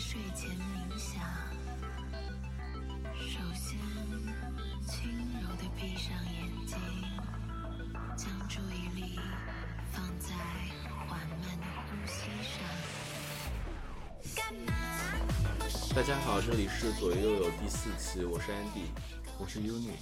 [0.00, 1.22] 睡前冥想，
[3.18, 3.78] 首先
[4.88, 5.10] 轻
[5.42, 6.78] 柔地闭上眼睛，
[8.16, 9.20] 将注意力
[9.92, 10.34] 放在
[11.06, 12.64] 缓慢的呼吸上。
[15.94, 18.86] 大家好，这里是左右右第四期，我是 Andy，
[19.38, 19.96] 我是 Uni。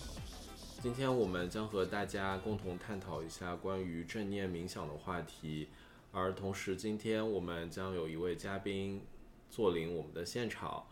[0.81, 5.71] 今天我们将和大家共同探讨一下关于正念冥想的话题，
[6.13, 9.03] 而同时今天我们将有一位嘉宾
[9.51, 10.87] 坐临我们的现场。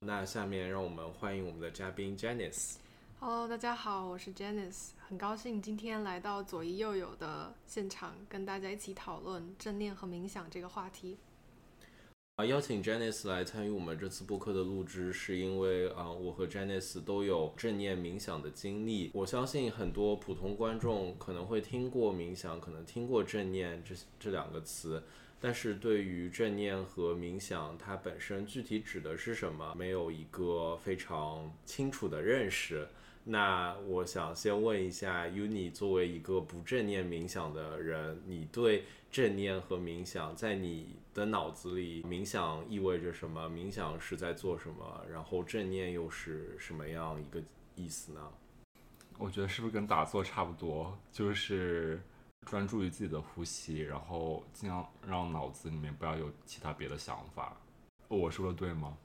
[0.00, 2.76] 那下面让我们欢迎我们的嘉宾 Janice。
[3.18, 11.18] Hello，大家好，我是 Janice，很高兴今天来到左一右有的现场，跟大家一起讨论正念和冥想这个话题。
[12.36, 19.10] 啊，邀请 Janice 来参与我们这次播客的录制，是因为啊、我和 Janice 都有正念冥想的经历。
[19.12, 25.02] 我相信很多普通观众可能会听过冥想，可能听过正念这这两个词，
[25.40, 32.86] 但是对于正念和冥想它本身具体指的是什么，没有一个非常清楚的认识。
[33.24, 43.48] 那我想先问一下 Uni，作为一个不正念冥想的人，你对正念和冥想在你的脑子里，冥想意味着什么？
[43.48, 45.04] 冥想是在做什么？
[45.10, 47.42] 然后正念又是什么样一个
[47.74, 48.20] 意思呢？
[49.18, 50.98] 我觉得是不是跟打坐差不多？
[51.12, 52.00] 就是
[52.46, 57.56] 专注于自己的呼吸，然后尽量让脑子里面不要有其他别的想法。
[58.08, 58.96] 我说的对吗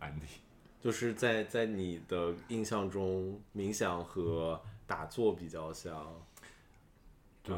[0.00, 0.38] ，Andy？
[0.80, 6.12] 就是在在你的印象中，冥想和打坐比较像，
[7.42, 7.56] 对，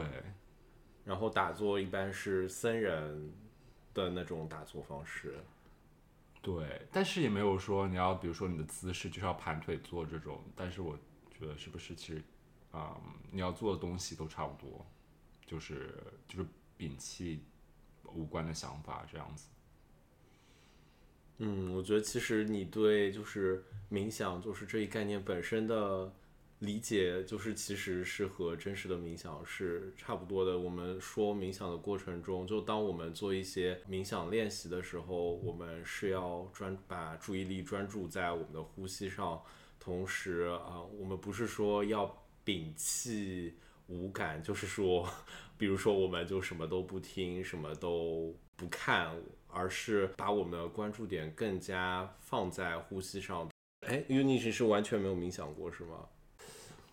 [1.05, 3.33] 然后打坐一般是僧人
[3.95, 5.43] 的那种打坐方式。
[6.43, 10.43] 对，但是也没有说你要，比如说你的姿势就是要盘腿坐这种。
[10.55, 10.95] 但是我
[11.31, 12.23] 觉得是不是其实，
[12.75, 12.95] 嗯，
[13.31, 14.85] 你要做的东西都差不多，
[15.55, 15.95] 就是
[16.27, 17.41] 就是摒弃
[18.13, 19.47] 无关的想法这样子。
[21.39, 26.13] 嗯，我觉得其实你对就是冥想，就是这一概念本身的
[26.59, 30.59] 理解，就是其实是和真实的冥想是差不多的。
[30.59, 39.41] 我们说冥想的过程中，就当我们做一些冥想练习的时候，我们是要专把注意力专注在我们的呼吸上，
[39.79, 43.55] 同时啊、我们不是说要摒弃
[43.87, 45.07] 无感，就是说，
[45.57, 49.15] 比如说我们就什么都不听，什么都不看，
[49.49, 53.49] 而是把我们的关注点更加放在呼吸上。
[53.87, 56.09] 哎，Uni 是完全没有冥想过是吗？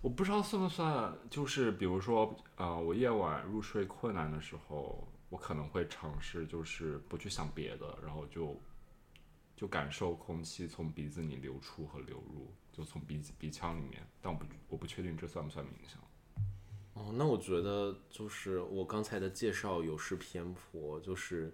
[0.02, 8.60] 我不知道算不算，就是比如说，呃，我夜晚入睡困难的时候，我可能会尝试就是不去想别的，然后就
[9.56, 14.02] 就感受空气从鼻子里流出和流入，就从鼻子鼻腔里面。
[14.22, 16.02] 但我不我不确定这算不算冥想。
[17.02, 21.52] 哦，那我觉得就是我刚才的介绍有失偏颇，就是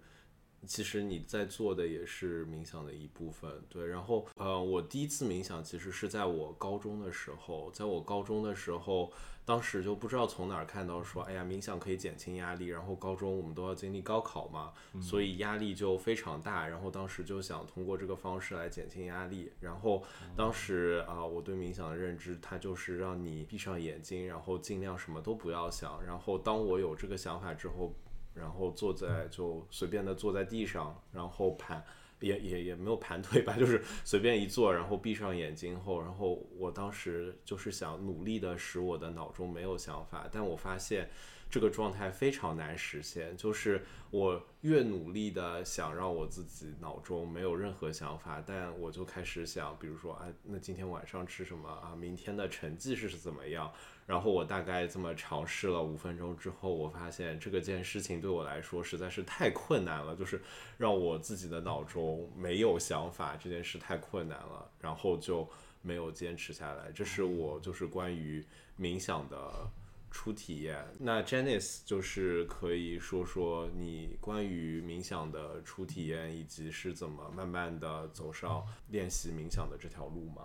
[0.65, 3.87] 其实你在做的也是冥想的一部分，对。
[3.87, 9.11] 然后呃，我第一次冥想其实是在我高中的时候，在我高中的时候，
[9.45, 12.67] 当时就不知道从哪儿看到说，哎呀，冥想可以减轻压力。
[12.67, 16.67] 然后高中我们都要经历高考嘛，所以压力就非常大。
[16.67, 19.51] 然后当时就想通过这个方式来减轻压力。
[19.61, 20.03] 然后
[20.35, 26.03] 当时啊、我对冥想的认知，它就是让你闭上眼睛，然后尽量什么都不要想。
[26.03, 27.93] 然后当我有这个想法之后，
[28.37, 31.83] 然后坐在就随便的坐在地上，然后盘
[32.19, 41.09] 也也也没有盘腿吧， 就是随便一坐，然后闭上眼睛后，然后我当时就是想努力的使我的脑中没有想法，但我发现
[41.49, 51.95] 这个状态非常难实现，就是我越努力的想让我自己脑中没有任何想法，但我就开始想，比如说啊，那今天晚上吃什么啊？
[51.95, 53.71] 明天的成绩是怎么样？
[54.07, 60.41] 然后我大概这么尝试了五分钟之后，我发现这个件事情对我来说实在是太困难了，就是
[60.77, 65.45] 让我自己的脑中没有想法，这件事太困难了，然后就
[65.81, 66.89] 没有坚持下来。
[66.93, 68.43] 这是我就是关于
[68.79, 69.69] 冥想的
[70.09, 70.81] 初体验。
[70.97, 80.43] 那 Janice 就是可以说说你关于冥想的初体验，以及是怎么慢慢的走上练习冥想的这条路吗？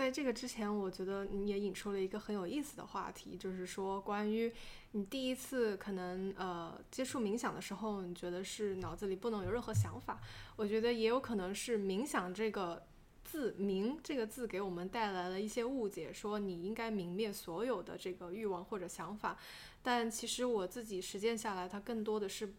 [0.00, 4.50] 在这个之前，我觉得你也引出了一个很有意思的话题，就是说关于
[4.92, 10.18] 你第一次可能呃接触冥想的时候，你觉得是脑子里不能有任何想法。
[10.56, 12.82] 我觉得也有可能是冥想这个
[13.22, 19.36] 字“冥”这个字给我们带来了一些误解，说你应该泯灭所有的这个欲望或者想法。
[19.82, 22.54] 但其实我自己实践下来，它更多的是。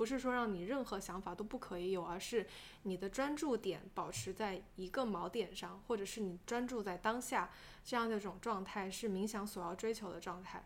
[0.00, 2.46] 不是说让你任何想法都不可以有，而是
[2.84, 7.50] 你的专注点保持在一个锚点上，或者是你专注在当下
[7.84, 10.64] 这样的一种状态，是冥想所要追求的状态。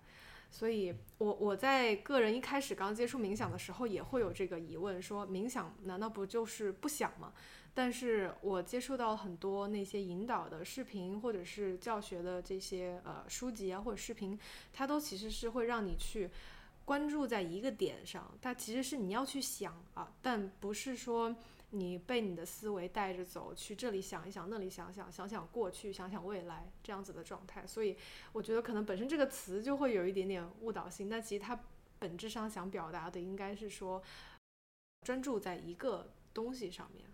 [0.53, 7.33] 所以我我在个人一开始刚接触冥想的时候，也会有这个疑问：说冥想难道不就是不想吗？
[7.77, 14.39] 但是我接触到很多那些引导的视频或者是教学的这些呃书籍啊或者视频，
[14.73, 16.31] 它都其实是会让你去
[16.85, 21.35] 关注在一个点上，它其实是你要去想啊，但不是说
[21.71, 27.67] 你被你的思维带着走，去这里想一想，那里想想，想想过去，想想未来这样子的状态。
[27.67, 27.97] 所以
[28.33, 31.59] 我觉得可能本身这个词就会有一点点误导性，但其实它
[31.99, 34.03] 本质上想表达的应该是说
[35.03, 37.05] 专注在一个东西上面。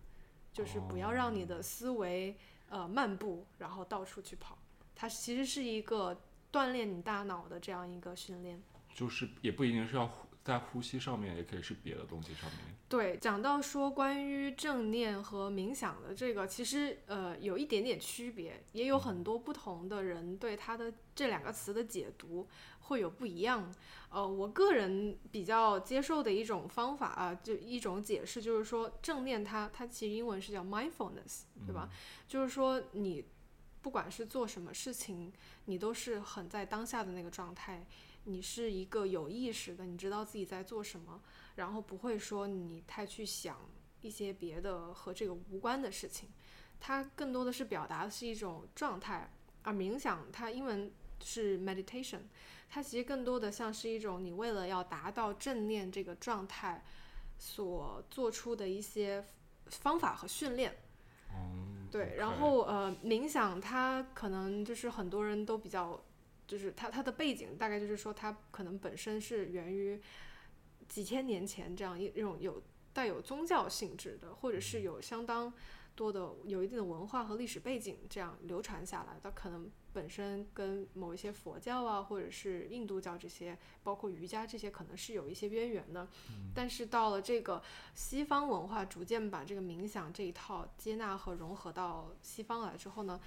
[0.52, 2.36] 就是不要让你的思维
[2.70, 4.58] 呃漫步，然后到处去跑。
[4.96, 6.20] 它其实是一个
[6.50, 8.60] 锻炼你大脑的这样一个训练。
[8.94, 12.60] 就是也不一定是要呼在呼吸上面，也可以是别的东西上面。
[12.88, 22.48] 对，讲到说关于正念和冥想的这个，其实呃有一点点区别，也有很多不同的人对它的这两个词的解读
[22.80, 23.72] 会有不一样。
[24.08, 31.88] 呃，我个人比较接受的一种方法啊，就一种解释，就是说正念它它其实英文是叫 mindfulness，对吧？
[32.26, 33.24] 就是说你
[33.82, 35.32] 不管是做什么事情，
[35.66, 37.86] 你都是很在当下的那个状态，
[38.24, 41.20] 你是一个有意识的，你知道自己在做什么，
[41.56, 43.58] 然后不会说你太去想
[44.02, 46.28] 一些别的和这个无关的事情，
[46.78, 49.32] 它更多的是表达的是一种状态，
[49.62, 52.20] 而冥想它英文是 meditation。
[52.68, 56.84] 它其实更多的像是一种你为了要达到正念这个状态
[57.36, 59.24] 所做出的一些
[59.66, 60.76] 方法和训练。
[61.34, 66.00] 嗯，对，然后呃，冥想它可能就是很多人都比较，
[66.50, 70.00] 就是它它的背景大概就是说它可能本身是源于
[70.88, 72.60] 几千年前这样一一种有
[72.92, 75.52] 带有宗教性质的，或者是有相当
[75.94, 79.70] 多的有一定的文化和历史背景这样流传下来的，可能。
[79.92, 86.06] 本身跟某一些佛教啊，或者是印度教这些，包括瑜伽这些，可能是有一些渊源的。
[86.54, 87.60] 但是到了这个
[87.96, 93.20] 西方文化逐渐把这个冥想这一套接纳和融合到西方来之后呢，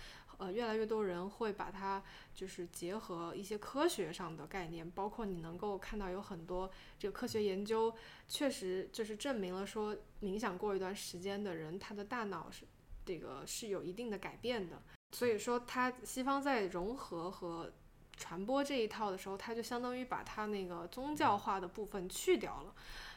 [0.43, 2.03] 呃，越来越多人会把它
[2.35, 6.69] 就是结合一些科学上的概念，包括你能够看到有很多
[6.99, 7.93] 这个科学研究，
[8.27, 12.65] 确实就是证明了说冥想过一段时间的人，他的大脑是
[13.05, 14.81] 这个是有一定的改变的。
[15.13, 17.71] 所以说，它西方在融合和
[18.17, 22.73] 传播这一套的时候，它就相当于把它那个宗教化的部分去掉了。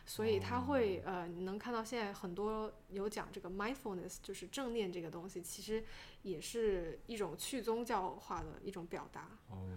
[0.07, 5.85] 所以他会呃，你能看到现在很多有讲这个 mindfulness，就是正念这个东西，其实
[6.23, 9.29] 也是一种去宗教化的一种表达。
[9.51, 9.69] 哦，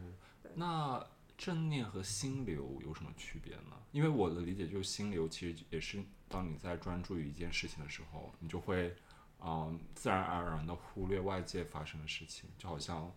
[0.54, 1.06] 那
[1.38, 3.82] 正念和心流有什么区别呢？
[3.92, 8.96] 因为我的理解就是心流其实也是当你在专注于一件事情的时候，你就会。
[9.42, 13.10] 嗯，自然而然的忽略外界发生的事情，就好像，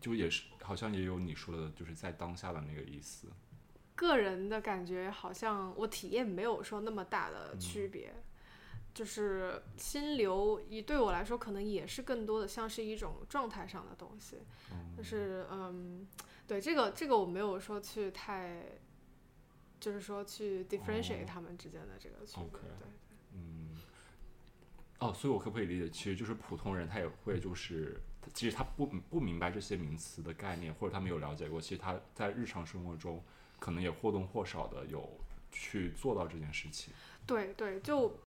[0.00, 3.28] 就也是好像也有你说的，就是在当下的那个意思。
[3.96, 8.14] 个人的感觉好像我体验没有说那么大的区别，
[8.94, 14.38] 就是心流，一对我来说可能也是更多的像是一种状态上的东西。
[14.96, 16.06] 就是嗯，
[16.46, 18.62] 对这个这个我没有说去太，
[19.80, 22.60] 就是说去 differentiate 他们之间的这个区别。
[22.60, 22.88] 对，
[23.32, 23.70] 嗯。
[24.98, 28.00] 哦，所以我可不可以理解，其实就是普通人他也会就是，
[28.32, 33.22] 其实他不不明白这些名词的概念，或者他没有了解过，其实他在日常生活中
[33.58, 35.08] 可能也或多或少的有
[35.50, 36.92] 去做到这件事情。
[37.26, 38.20] 对对，就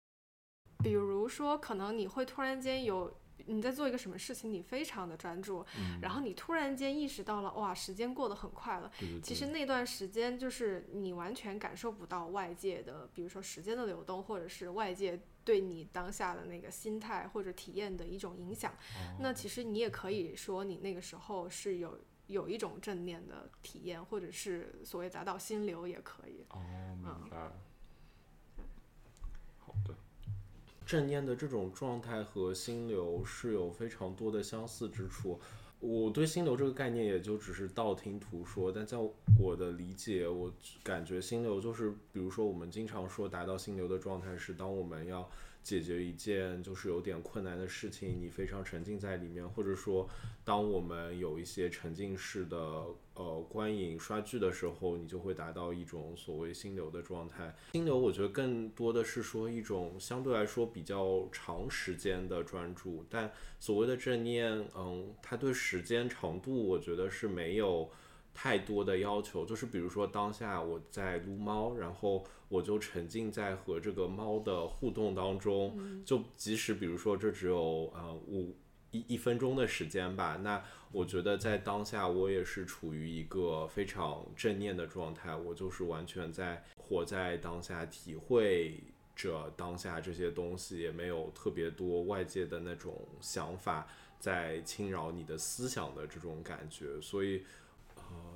[0.83, 3.13] 比如说，可能你会突然间有。
[3.45, 5.65] 你在做一个什么事情，你非常的专注，
[6.01, 8.91] 然后你突然间意识到了，哇，时间过得很快了。
[9.24, 18.74] 其实那段时间就是你完全感受不到外界的，比如说时间的流动，或者是外界对你当下的那个心态或者体验的一种影响。
[19.19, 21.98] 那其实你也可以说，你那个时候是有
[22.29, 26.45] 有一种正念的体验，或者是所谓达到心流也可以。
[26.51, 26.62] 哦，
[27.03, 27.51] 明白。
[29.57, 29.95] 好的
[30.86, 35.39] 正念的这种状态和心流是有非常多的相似之处。
[35.79, 38.98] 我对心流这个概念也就只是道听途说，但在
[39.39, 45.29] 我的理解，我感觉心流就是，比如说我们经常说达到心流的状态是，当我们要。
[45.61, 50.09] 解决一件就是有点困难的事情，你非常沉浸在里面，或者说，
[50.43, 52.57] 当我们有一些沉浸式的
[53.13, 57.55] 呃观影刷剧的时候，你就会达到一种所谓心流的状态。
[57.73, 67.89] 心流我觉得更多的是说一种相对来说比较长时间的专注，但所谓的正念，嗯，它对时间长度我觉得是没有。
[68.41, 78.55] 太多的要求，就是比如说当下我在撸猫，然后我就沉浸在和这个猫的互动当中，就即使比如说这只有呃五
[78.91, 88.81] 一一分钟的时间吧，那我觉得在当下我也是处于一个非常正念的状态，我就是完全在活在当下，体会
[89.17, 93.86] 着当下这些东西，也没有特别多外界的那种想法
[94.17, 97.43] 在侵扰你的思想的这种感觉，所以。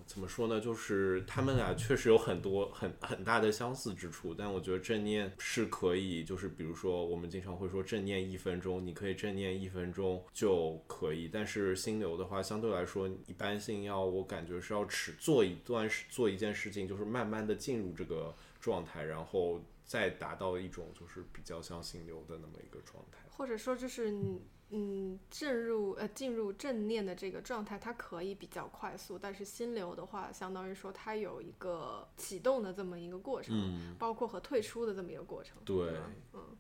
[0.06, 0.60] 怎么说呢？
[0.60, 11.30] 就是他们俩确实有很多很很大的相似之处，但我觉得正念是可以，就是比如说我们经常会说正念一分钟，你可以正念一分钟就可以。
[11.32, 23.23] 但是心流的话，相对来说一般性要我感觉是要持做一段事做一件事情，就是慢慢的进入这个状态，然后再达到一种就是比较像心流的那么一个状态。
[23.38, 24.42] 或者说就是你。
[24.76, 35.62] 嗯，进入呃进入正念的这个状态，它可以比较快速，但是心流的话，相当于说它有一个启动的这么一个过程，嗯包括和退出的这么一个过程。
[35.64, 36.58] 对吧嗯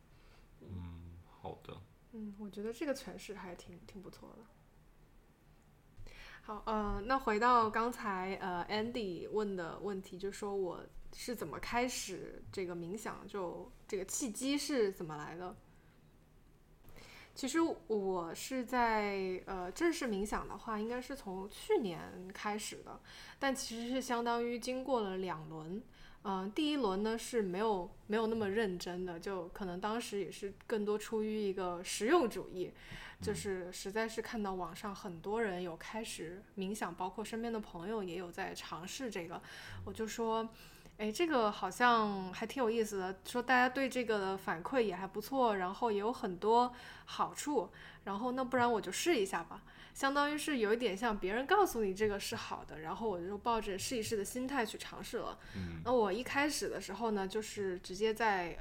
[0.61, 1.75] 嗯，好的。
[2.11, 6.13] 嗯，我觉得这个诠释还挺挺不错的。
[6.43, 15.55] 好，呃，那回到刚才呃 Andy 问的问题，就是说我是怎么开始这个冥想，就这个契机是怎么来的？
[17.35, 22.99] 其实我是在呃正式冥想的话，应该是从去年开始的，
[23.39, 25.81] 但其实是相当于经过了两轮。
[26.25, 32.71] 嗯、第一轮呢是没有没有那么认真的，就可能当时也是更多出于一个实用主义，
[33.19, 39.41] 就是实在是看到网上很多人有开始冥想，包括身边的朋友也有在尝试这个，
[39.85, 40.47] 我就说。
[40.97, 46.71] 哎，这个好像还挺有意思的，说大家对这个的反馈也还不错，然后也有很多
[47.05, 47.69] 好处，
[48.05, 55.37] 然后那不然我就试一下吧，相当于是有一点像别人告诉你这个是好的，然后我就抱着试一试的心态去尝试了。
[55.55, 58.57] 嗯那我一开始的时候呢，就是直接在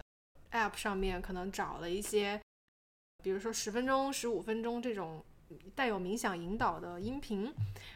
[0.50, 2.40] App 上面可能找了一些，
[3.22, 5.22] 比如说十分钟、十五分钟这种
[5.74, 7.52] 带有冥想引导的音频，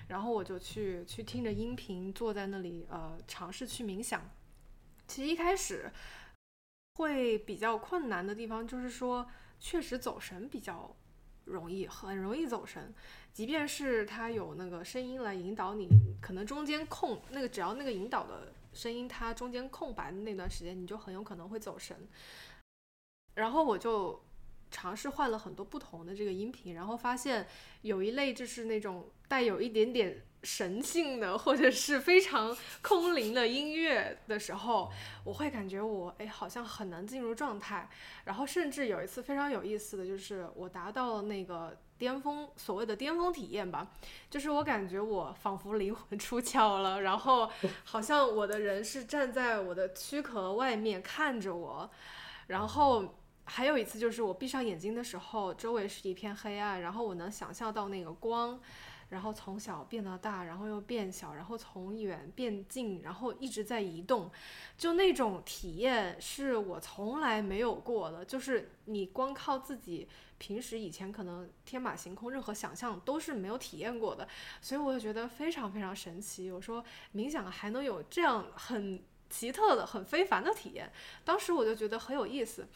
[0.09, 4.23] 然后我就去去听着音频，坐在那里呃尝试去冥想。
[5.07, 5.91] 其实一开始
[6.95, 9.27] 会比较困难的地方，就是说
[9.61, 10.95] 确实走神比较
[11.45, 12.93] 容易，很容易走神。
[13.33, 15.89] 即便是它有那个声音来引导你，
[16.21, 22.09] 可能中间空那个只要那个引导的声音它中间空白的那段时间，你就很有可能会走神。
[23.35, 24.19] 然后我就
[24.71, 27.47] 尝试换了很多不同的这个音频，然后发现
[27.83, 34.91] 有一类就是那种带有一点点神性的，或者是非常空灵的音乐的时候，
[35.25, 37.89] 我会感觉我哎好像很难进入状态。
[38.25, 43.93] 然后甚至有一次非常有意思的就是我达到了那个巅峰，所谓的巅峰体验吧，
[44.29, 47.51] 就是我感觉我仿佛灵魂出窍了，然后
[47.85, 51.91] 好像我的人是站在我的躯壳外面看着我，
[52.49, 53.16] 然后。
[53.47, 58.61] 还有一次就是我闭上眼睛的时候，周围是一片黑暗，然后我能想象到那个光，
[59.11, 64.31] 然后从小变到大，然后又变小，然后从远变近，然后一直在移动，
[64.77, 74.27] 就那种体验是我从来没有过的，就是你光靠自己平时以前可能天马行空，任何想象都是没有体验过的，
[74.61, 76.51] 所以我就觉得非常非常神奇。
[76.51, 76.85] 我说
[77.15, 79.01] 冥想还能有这样很
[79.31, 80.93] 奇特的、很非凡的体验，
[81.25, 82.67] 当时我就觉得很有意思。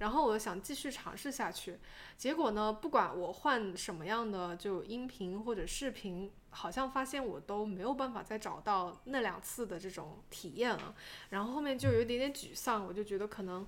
[0.00, 1.78] 然后我想继续尝试下去，
[2.16, 10.94] 结果呢，不管我换什么样的就音频或者视频，好像发现我都没有办法再找到那两次的这种体验了。
[11.28, 13.66] 然后后面就有一点点沮丧，我就觉得可能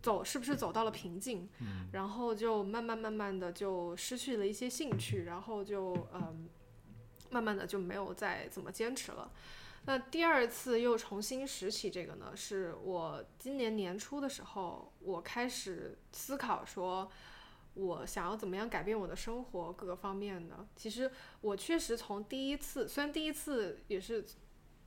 [0.00, 1.48] 走是不是走到了瓶颈，
[1.90, 6.48] 然后就慢慢慢慢的就失去了一些兴趣，然后就嗯，
[7.30, 9.28] 慢慢的就没有再怎么坚持了。
[9.86, 17.10] 那第二次又重新拾起这个呢，是我今年年初的时候，我开始思考说，
[17.74, 20.66] 我想要怎么样改变我的生活各个方面的。
[20.74, 21.10] 其实
[21.42, 24.24] 我确实从第一次，虽然第一次也是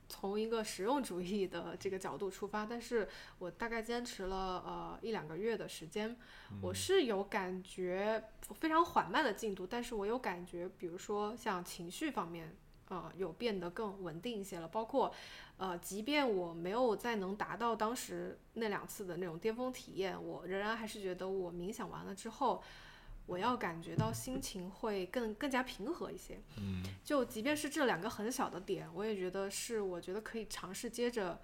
[0.08, 4.36] 从一个实用主义的这个角度出发，但是我大概坚持了
[4.66, 6.16] 呃一两个月的时间，
[6.60, 12.56] 我是有感觉非常缓慢的进度，但是我有感觉，比如说像情绪方面。
[12.88, 14.66] 呃，有变得更稳定一些了。
[14.68, 15.14] 包括，
[15.56, 22.62] 呃，即便我没有再能达到当时那两次的那种巅峰体验，我仍然还是觉得我冥想完了之后，
[23.26, 26.40] 我要感觉到心情会更更加平和一些。
[26.56, 31.38] 嗯，就即便是这两个很小的点，我也觉得是我觉得可以尝试接着，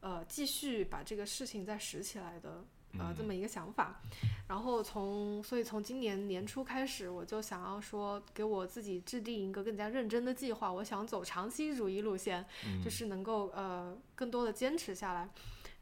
[0.00, 2.64] 呃，继续把这个事情再拾起来的。
[2.98, 4.00] 呃，这么一个想法，
[4.48, 12.44] 然后从所以从今年年初开始，我就想要说给我自己制定一个更加认真的计划，我想走长期主义路线，
[12.82, 15.28] 就是能够呃更多的坚持下来。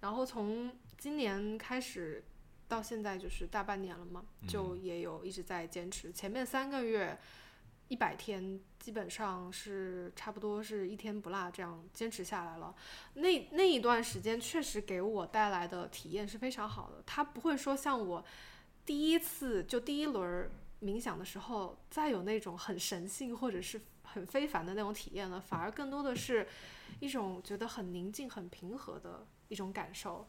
[0.01, 2.23] 然后从今年开始
[2.69, 6.13] 到现在就是大半年了嘛，就也有一直在坚持。
[6.13, 7.19] 前面三个月
[7.95, 12.75] 一百天，基本上是差不多是一天不落这样坚持下来了。
[13.15, 18.25] 那那一段时间确实给我带来的体验是非常好的，它不会说像我
[18.85, 20.51] 第一次就第一轮
[20.83, 26.49] 冥想的时候再有那种很神性或者是很非凡的那种体验了，反而更多的是
[26.99, 30.27] 一种觉得很宁静、很平和的一种感受。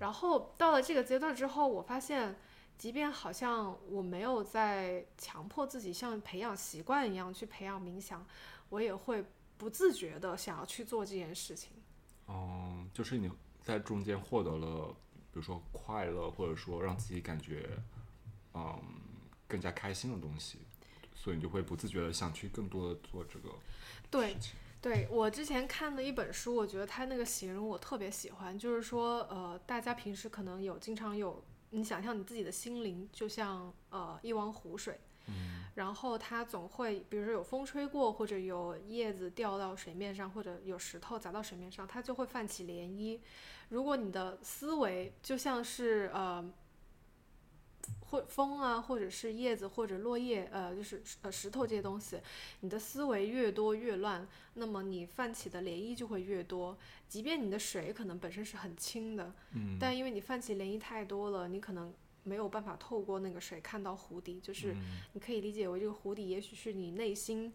[0.00, 2.36] 然后到了这个阶段之后，我发现。
[2.78, 8.24] 即便好像我没有在强迫自己像培养习惯一样去培养冥想，
[8.68, 9.24] 我也会
[9.56, 11.72] 不自觉的想要去做这件事情。
[12.28, 13.30] 嗯，就是你
[13.62, 14.94] 在中间获得了，
[15.32, 17.66] 比如说快乐，或者说让自己感觉，
[18.52, 18.78] 嗯，
[19.48, 20.58] 更加开心的东西，
[21.14, 23.48] 所以你就会不自觉的想去更多的做这个
[24.10, 24.36] 对，
[24.82, 31.42] 对我之前看的一本书，我觉得他那个形容我特别喜欢，就是说，呃，大家平时可能有经常有。
[31.76, 43.20] 你想象你自己的心灵就像呃一汪湖水，嗯，然后它总会，比如说有风吹过，或者有叶子掉到水面上，或者有石头砸到水面上，它就会泛起涟漪。
[43.68, 46.44] 如果你的思维就像是呃。
[48.00, 52.20] 或风啊，或者是叶子，或者落叶，呃，就是呃石头这些东西，
[52.60, 56.78] 你的思维越多越乱，那么你泛起的涟漪就会越多。
[57.08, 64.38] 即便你的水可能本身是很清的，嗯，但因为你泛起涟漪太多了，你可能没有办法透过那个水看到湖底。
[64.40, 64.76] 就是
[65.12, 67.52] 你可以理解为这个湖底，也许是你内心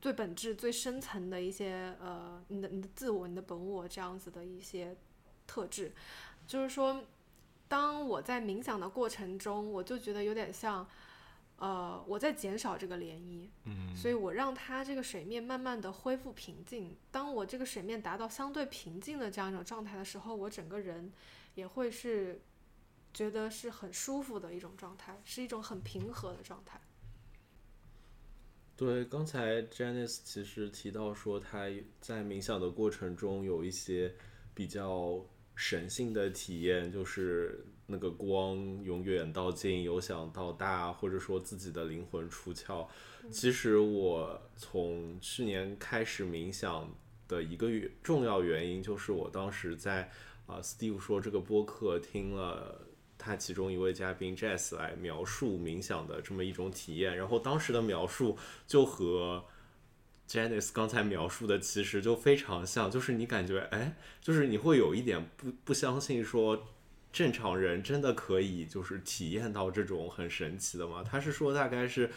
[0.00, 4.96] 最本质、最深层的一些呃，你的你的自我、你的本我这样子的一些
[5.46, 5.92] 特质，
[6.46, 7.02] 就是说。
[7.72, 10.86] 当我在冥想的过程中，我就觉得有点像，
[11.56, 16.94] 呃，我在减少这个涟漪，嗯，所以我让它这个水面慢慢的恢复平静。
[17.10, 21.10] 当我这个水面达到相对平静的这样一种状态的时候，我整个人
[21.54, 22.42] 也会是
[23.14, 26.78] 觉得是很舒服的一种状态，是一种很平和的状态。
[28.76, 31.70] 对，刚才 Janice 其实提到说，他
[32.02, 34.14] 在冥想的过程中有一些
[34.52, 35.24] 比较。
[35.54, 42.86] 神性的体验就是那个光由远到近，由小到大，或者说自己的灵魂出窍。
[43.30, 46.90] 其实我从去年开始冥想
[47.28, 47.68] 的一个
[48.02, 50.10] 重要原因，就是我当时在
[50.46, 52.86] 啊，Steve 说这个播客听了
[53.16, 58.36] 他其中一位嘉宾 Jess 来描述冥想的这么一种体验，然后当时的描述
[58.66, 59.44] 就和。
[60.28, 66.68] Janice 刚才描述的其实就非常像，就是你感觉，哎，就是你会有一点不不相信，说
[67.12, 71.04] 正常人真的可以就是体验到这种很神奇的吗？
[71.04, 72.10] 他是说，大概是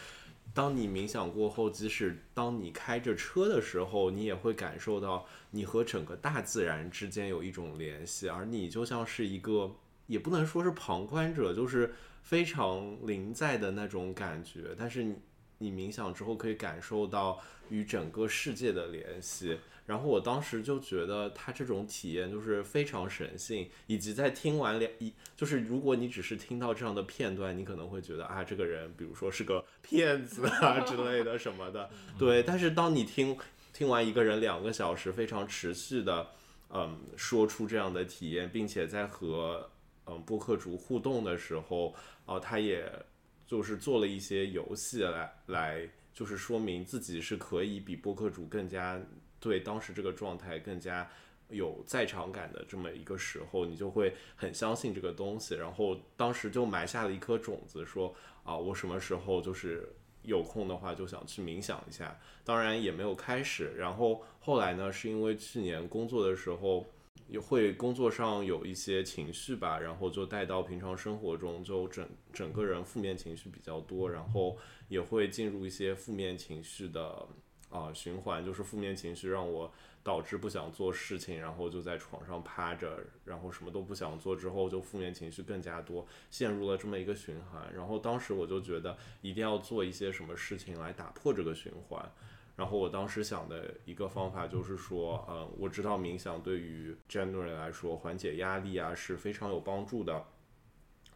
[0.54, 11.92] 当你冥想过后，即使当你开着车的时候，你也会感受到你和整个大自然之间有一种联系，而你就像是一个，也不能说是旁观者，就是
[12.22, 15.16] 非常临在的那种感觉，但是你。
[15.58, 17.40] 你冥想之后可以感受到
[17.70, 31.88] 与整个世界的联系，然后我当时就觉得他这种体验就是非常神性，以及在听完两一就是如果你只是听到这样的片段，你可能会觉得啊这个人比如说是个骗子啊 之类的什么的，
[32.18, 32.42] 对。
[32.42, 33.36] 但是当你听
[33.72, 36.26] 听完一个人两个小时非常持续的
[36.70, 39.70] 嗯说出这样的体验，并且在和
[40.06, 41.94] 嗯播客主互动的时候，
[42.26, 42.90] 哦他也。
[43.46, 49.00] 就是做了一些游戏来来，就是说明自己是可以比播客主更加
[49.38, 51.08] 对当时这个状态更加
[51.48, 55.54] 有在场感的这么一个时候，你就会很相信这个东西。
[55.54, 59.88] 然后当时就埋下了一颗种子，说啊，我什么时候就是
[60.22, 62.18] 有空的话就想去冥想一下。
[62.42, 63.72] 当然也没有开始。
[63.76, 66.84] 然后后来呢，是因为去年工作的时候。
[67.28, 74.56] 也会工作上有一些情绪吧，然后就带到平常生活中，就整整个人负面情绪比较多，然后
[74.88, 77.26] 也会进入一些负面情绪的
[77.68, 79.72] 啊循环，就是负面情绪让我
[80.04, 87.68] 导致不想做事情，然后就在床上趴着，然后什么都不想做，之后就负面情绪更加多，陷入了这么一个循环。
[87.74, 92.08] 然后当时我就觉得一定要做一些什么事情来打破这个循环。
[92.56, 100.24] 然后我当时想的一个方法就是说，嗯，我知道冥想对于 general 来说缓解压力啊是非常有帮助的，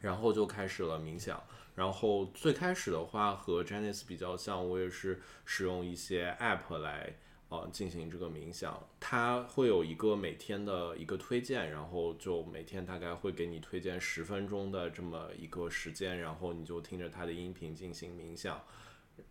[0.01, 1.43] 然后就开始了冥想。
[1.75, 7.17] 然后最开始的话和 Janice 比较像，我也是使用一些 app 来
[7.49, 8.87] 呃进行这个冥想。
[8.99, 18.63] 它会有一个每天的一个推荐，然后就每天大概会给你推荐十分钟的这么一个时间，然后你就听着它的音频进行冥想。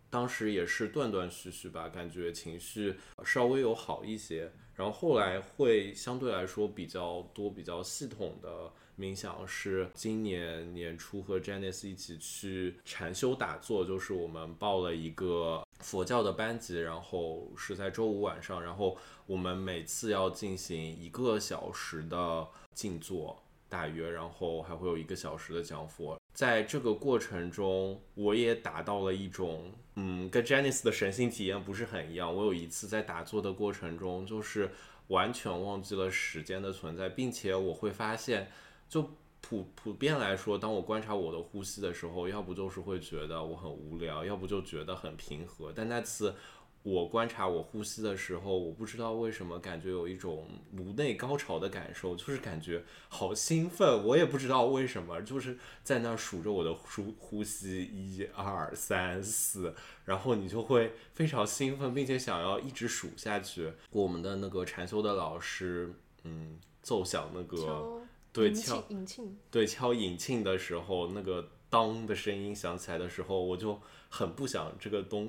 [0.08, 26.20] 当时也是断断续续吧，感觉情绪稍微有好一些，然后后来会相对来说比较多、比较系统的冥想，是今年年初和 Janice 一起去禅修打坐，就是我们报了一个佛教的班级，然后是在周五晚上，然后我们每次要进行一个小时的静坐，大约，然后还会有一个小时的讲佛。
[26.34, 32.34] 在这个过程中，我也达到了一种，嗯，跟 Janice 的神性体验不是很一样。
[32.34, 34.70] 我有一次在打坐的过程中，就是
[35.06, 38.50] 完全忘记了时间的存在，并且我会发现，
[38.88, 39.08] 就。
[39.42, 45.72] 普普遍来说，当我观察我的呼吸的时候，要不就是会觉得我很无聊，要不就觉得很平和。
[45.74, 46.34] 但那次
[46.82, 54.04] 我观察我呼吸的时候，我不知道为什么感觉有一种颅内高潮的感受，就是感觉好兴奋。
[54.06, 63.72] 我也不知道为什么，就是在那数着我的呼呼吸，一二三四，然后你就会非常兴奋，并且想要一直数下去。
[63.90, 65.92] 我们的那个禅修的老师，
[66.24, 68.00] 嗯，奏响那个。
[68.32, 75.28] 对敲引磬，对敲引磬的时候，那个当的声音响起来的时候，我就很不想这个东，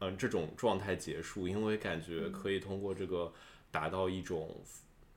[0.00, 3.32] 嗯，这种状态结束，因为感觉可以通过这个
[3.70, 4.60] 达到一种，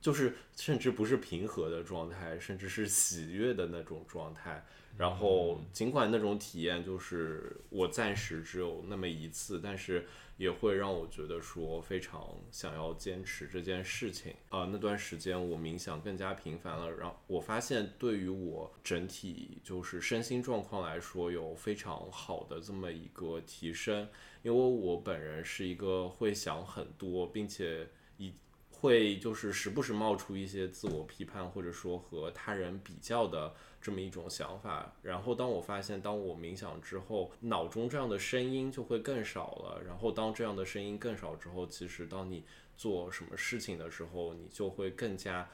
[0.00, 4.64] 就是甚至不是平和的状态，甚至是喜悦的那种状态。
[4.98, 10.06] 然后尽管那种体验就是我暂时只有那么一次，但是。
[10.38, 14.64] 也会让我觉得说非常想要坚持这件事情啊。
[14.72, 24.08] 那段时间我冥想更加频繁了，然后我发现对于我整体就是身心状况来说有非常好的这么一个提升。
[24.42, 28.34] 因为我本人是一个会想很多，并且一
[28.70, 33.54] 会就是时不时冒出一些自我批判或者说和他人比较的。
[33.82, 39.82] 这么一种想法，然后当我发现，当我冥想之后，脑中这样的声音就会更少了。
[39.84, 42.44] 然后当这样的声音更少之后，其实当你
[42.76, 45.50] 做什么事情的时候，你就会更加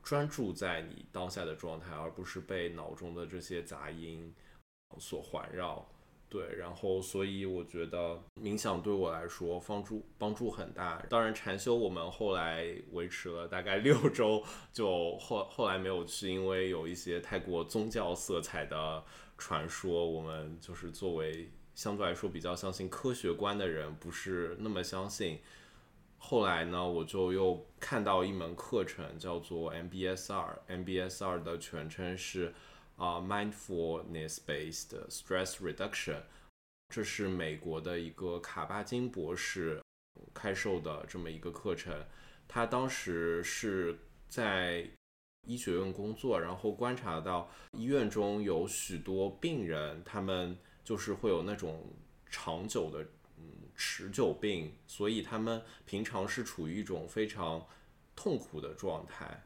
[0.00, 4.32] 专注在你当下的状态，而不是被脑中的这些杂音
[5.00, 5.84] 所环绕。
[6.32, 11.04] 对，然后所以我觉得冥想对我来说帮助帮助很大。
[11.10, 14.42] 当然，禅修我们后来维持了大概 六周，
[14.72, 19.04] 就后后来没有去，因为有一些太过宗教色彩的
[19.36, 25.38] 传说，我们就是作为相对来说比较相信科学观的人，不是那么相信。
[26.16, 32.54] 后来呢，我就又看到一门课程叫做 MBSR，MBSR 的全称是。
[32.96, 36.22] 啊，mindfulness-based stress reduction，
[36.88, 39.82] 这是美国的一个卡巴金博士
[40.32, 42.04] 开授的这么一个课程。
[42.46, 44.88] 他当时是在
[45.46, 51.92] 医学院工作，然后观察到医院中有许多病人，他们就是会有那种
[52.30, 53.02] 长久的
[53.38, 57.66] 嗯持久病，所以他们平常是处于一种非常
[58.14, 59.42] 痛苦的状态。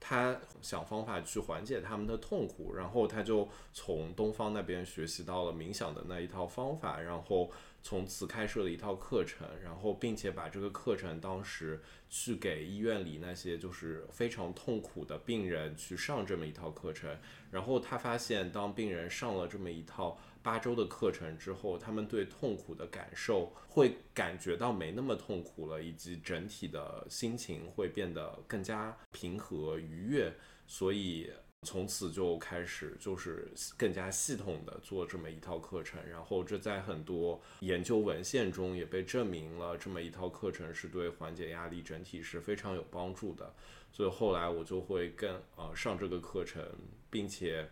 [0.00, 17.14] 他想方法去缓解他们的痛苦，然后他就从东方那边学习到了冥想的那一套方法，然后从此开设了一套课程，然后并且把这个课程当时去给医院里那些就是非常痛苦的病人去上这么一套课程，
[17.50, 20.18] 然后他发现当病人上了这么一套。
[20.42, 30.34] 八周的课程之后，他们对痛苦的感受会感觉到没那么痛苦了，以及整体的心情会变得更加平和愉悦。
[30.66, 31.30] 所以
[31.62, 36.00] 从此就开始就是更加系统的做这么一套课程。
[36.08, 43.54] 然后这在很多研究文献中也被证明了，这么一套课程是对缓解压力整体是非常有帮助的。
[43.92, 46.64] 所以后来我就会更呃上这个课程，
[47.10, 47.68] 并且。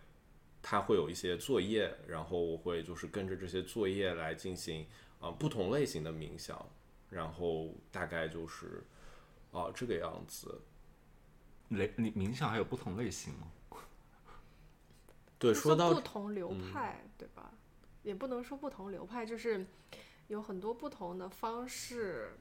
[0.71, 4.87] 他会有一些作业，然后我会就是跟着这些作业来进行
[5.19, 6.63] 啊不同类型的冥想，
[7.09, 8.85] 然后大概就是
[9.51, 10.61] 啊这个样子。
[11.71, 13.47] 类你冥想还有不同类型吗？
[15.41, 17.51] 对，说到不同流派，对吧？
[18.03, 19.65] 也不能说不同流派，就是
[20.27, 22.37] 有很多不同的方式。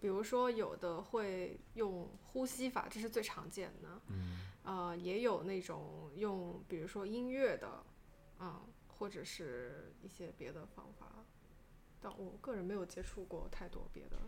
[0.00, 4.00] 比如说，有的会用呼吸法，这是最常见的。
[4.06, 4.38] 嗯。
[4.68, 7.82] 呃，也有那种用，比如说音乐的，
[8.36, 11.24] 啊，或者是一些别的方法，
[12.02, 14.18] 但我个人没有接触过太多别的。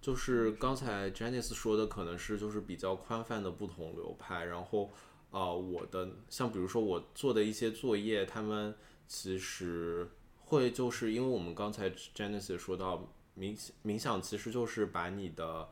[0.00, 4.46] 就是刚才 Janice 说的，可能是就是比较宽泛的不同流派。
[4.46, 4.90] 然后
[5.30, 8.74] 啊，我的像比如说我做的一些作业，他们
[9.06, 13.54] 其实会就是因为我们刚才 Janice 说到冥
[13.84, 15.68] 冥想，其实就是把你的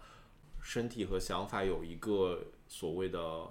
[0.69, 2.45] 身体和想法有一个。
[2.71, 3.51] 所谓的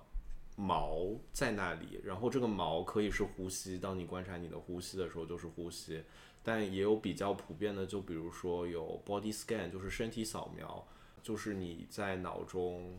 [0.55, 3.79] 毛在那里，然后这个毛可以是呼吸。
[3.79, 6.03] 当你观察你的呼吸的时候，就是呼吸。
[6.43, 10.87] 但也有比较普遍的，就比如说有 body scan，就是身体扫描，
[11.23, 12.95] 就是你在脑中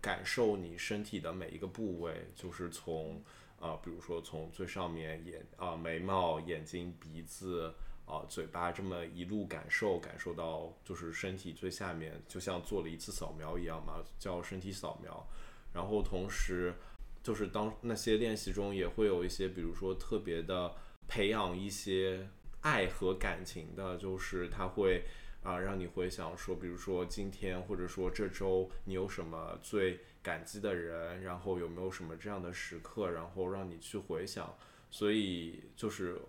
[0.00, 3.22] 感受你身体的每一个部位，就是从
[3.60, 7.72] 啊，比如说从最上面眼啊眉毛、眼睛、鼻子。
[8.10, 15.24] 啊、嘴巴这么一路感受，感受到就是身体最下面，就像做了一次扫描一样嘛，叫身体扫描。
[15.72, 16.74] 然后同时
[17.22, 20.74] 就是当那些练习中也会有一些，比如说特别的
[21.06, 22.28] 培养一些
[22.62, 25.04] 爱和感情的，就是他会
[25.42, 34.54] 啊、让你回想说，比如说今天或者说这周你有什么最感激的人，然后有没有什么这样的时刻，然后让你去回想。
[34.90, 36.20] 所以就是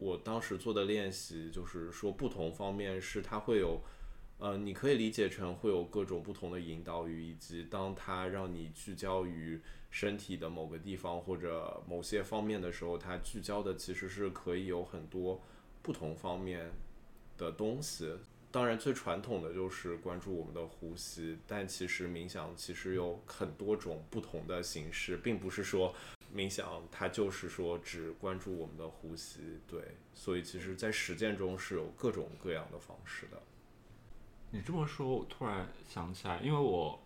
[0.00, 3.80] 我当时做的练习，就是说不同方面是它会有。
[4.42, 9.60] 呃，你可以理解成会有各种不同的引导语，以及当它让你聚焦于
[9.90, 15.42] 身体的某个地方或者某些方面的时候，它聚焦的其实是可以有很多
[15.82, 16.70] 不同方面
[17.36, 18.10] 的东西。
[18.50, 25.94] 当然，最传统的就是关注我们的呼吸，但其实冥想其实有很多种不同的形式，并不是说
[26.34, 33.42] 冥想它就是说只关注我们的呼吸，对，所以其实在实践中是有各种各样的方式的。
[34.50, 37.00] 你这么说，我突然想起来，因为我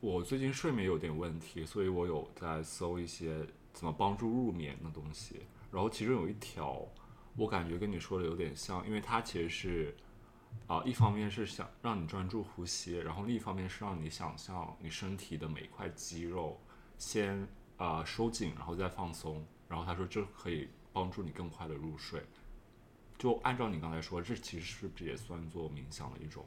[0.00, 5.42] 我最近睡眠有点问题，所以我有在搜一些怎么帮助入眠的东西。
[5.70, 6.86] 然后其中有一条，
[7.36, 9.96] 我感觉跟你说的有点像，因为它其实是
[10.66, 16.58] 啊、一方面是想让你专注呼吸，然后另一方面是让你想象你身体的每一块肌肉
[16.96, 17.46] 先
[17.78, 19.44] 啊、收紧，然后再放松。
[19.68, 22.22] 然后他说这可以帮助你更快的入睡。
[23.18, 26.44] 就按照你刚才说，这其实是不是也算作冥想的一种？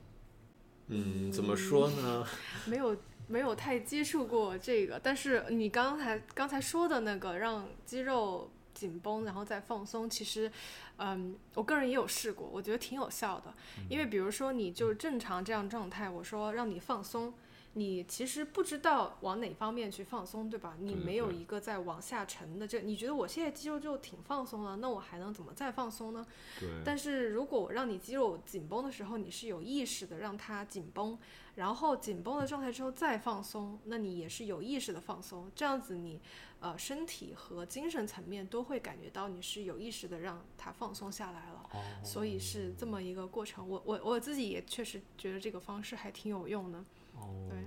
[0.88, 2.26] 嗯，怎么说呢？
[2.66, 10.52] 没有没有太接触过这个，但是你刚才刚才说的那个让肌肉紧绷然后再放松，其实，
[10.98, 13.54] 嗯，我个人也有试过，我觉得挺有效的。
[13.90, 17.34] 因为比如说你就正常这样状态，我说让你放松。
[17.74, 20.76] 你其实不知道往哪方面去放松，对吧？
[20.80, 26.26] 你没有一个在往下沉的这，你觉得我现在肌肉就挺放松了，那我还能怎么再放松呢？
[26.60, 31.18] 对，但是如果我让你肌肉紧绷的时候，你是有意识的让它紧绷，
[31.56, 35.50] 然后紧绷的状态之后再放松，那你也是有意识的放松。
[35.56, 36.20] 这样子你，
[36.60, 41.70] 呃，身体和精神层面都会感觉到你是有意识的让它放松下来了。
[41.72, 43.66] 哦所以是这么一个过程。
[43.68, 46.84] 我我我自己也确实觉得这个方式还挺有用的。
[47.16, 47.60] 哦对，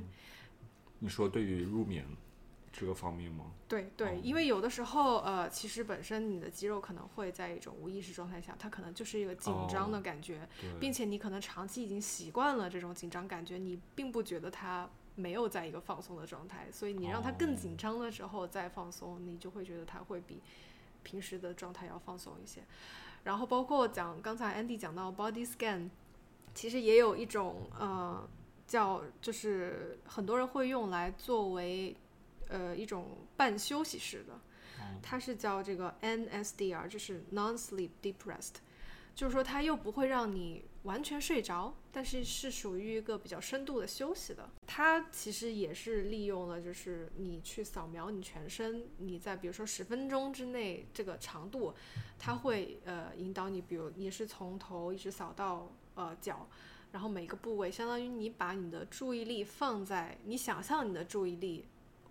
[0.98, 2.06] 你说对于入眠
[2.72, 3.52] 这个方面吗？
[3.68, 10.48] 对对，因为有的时候，呃，其实本身你的肌肉可能会在一种无意识状态下，它可能就是一个紧张的哦感觉。
[10.60, 20.40] 对，并且你可能长期已经习惯了这种紧张感觉，你并不觉得它没有在一个放松的状态，所以你让它更紧张的时候再放松，你就会觉得它会比
[21.04, 22.62] 平时的状态要放松一些。
[23.22, 25.88] 然后包括讲刚才 Andy 讲到 body scan，
[26.54, 28.28] 其实也有一种呃
[28.66, 31.96] 叫就是很多人会用来作为
[32.48, 34.40] 呃一种半休息式的，
[35.02, 38.54] 它是叫这个 NSDR，就是 non-sleep deep rest。
[39.14, 44.50] 就是说它又不会让你完全睡着，但是是属于一个比较深度的休息的。
[44.66, 51.72] 它其实也是利用了，就是你去扫描你全身，你在比如说十分钟之内这个长度，
[52.18, 56.48] 它会呃引导你，比如你是从头一直扫到呃脚，
[56.94, 61.66] 然后每个部位，相当于你把你的注意力放在你想象你的注意力。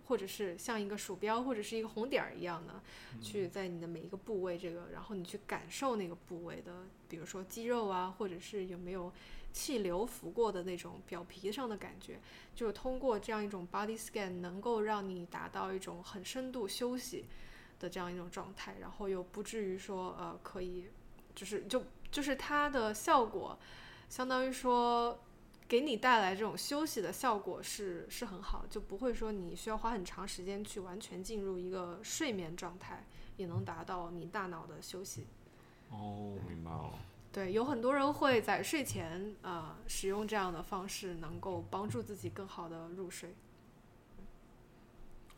[0.05, 2.73] 或者是像一个鼠标或者是一个红点儿一样的，
[3.21, 9.11] 去在你的每一个部位这个，然后你去感受那个部位的，比如说肌肉啊，或者是有没有
[9.53, 12.19] 气流拂过的那种表皮上的感觉，
[12.53, 17.23] 就是通过这样一种 body scan，能够让你达到一种很深度休息
[17.79, 20.87] 的这样一种状态，然后又不至于说呃可以，
[21.33, 23.57] 就是就就是它的效果，
[24.09, 25.19] 相当于说。
[25.65, 35.25] 给你带来这种休息的效果是是很好，就不会说你需要花很长时间去完全进入一个睡眠状态，也能达到你大脑的休息。
[35.89, 36.91] 哦，明白了。
[37.31, 43.33] 对，有很多人会在睡前呃使用这样的方式，能够帮助自己更好的入睡。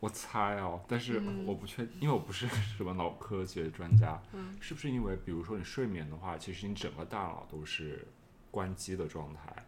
[0.00, 8.06] 我猜哦，但是嗯我不确，因为我不是 什么脑科学专家，嗯是不是因为比如说你睡眠的话，其实你整个大脑都是
[8.56, 9.66] 关机的状态，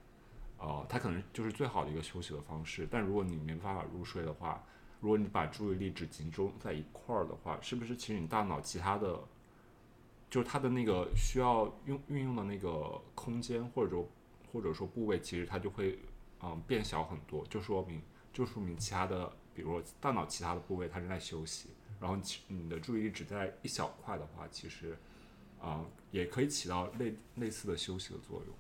[0.57, 2.89] 呃，它可能就是最好的一个休息的方式。
[2.91, 4.65] 但如果你没办法入睡的话，
[4.99, 9.21] 如果你把注意力只集中在一块儿的话，是不是其实你大脑其他的，
[10.31, 14.09] 就是它的那个需要用运用的那个空间或者说
[14.51, 15.99] 或者说部位，其实它就会
[16.41, 18.01] 嗯变小很多，就说明
[18.33, 21.69] 就说明其他的，比如说大脑其他的部位它正在休息，
[22.01, 24.97] 然后你你的注意力只在一小块的话，其实
[25.61, 28.55] 啊、也可以起到类类似的休息的作用。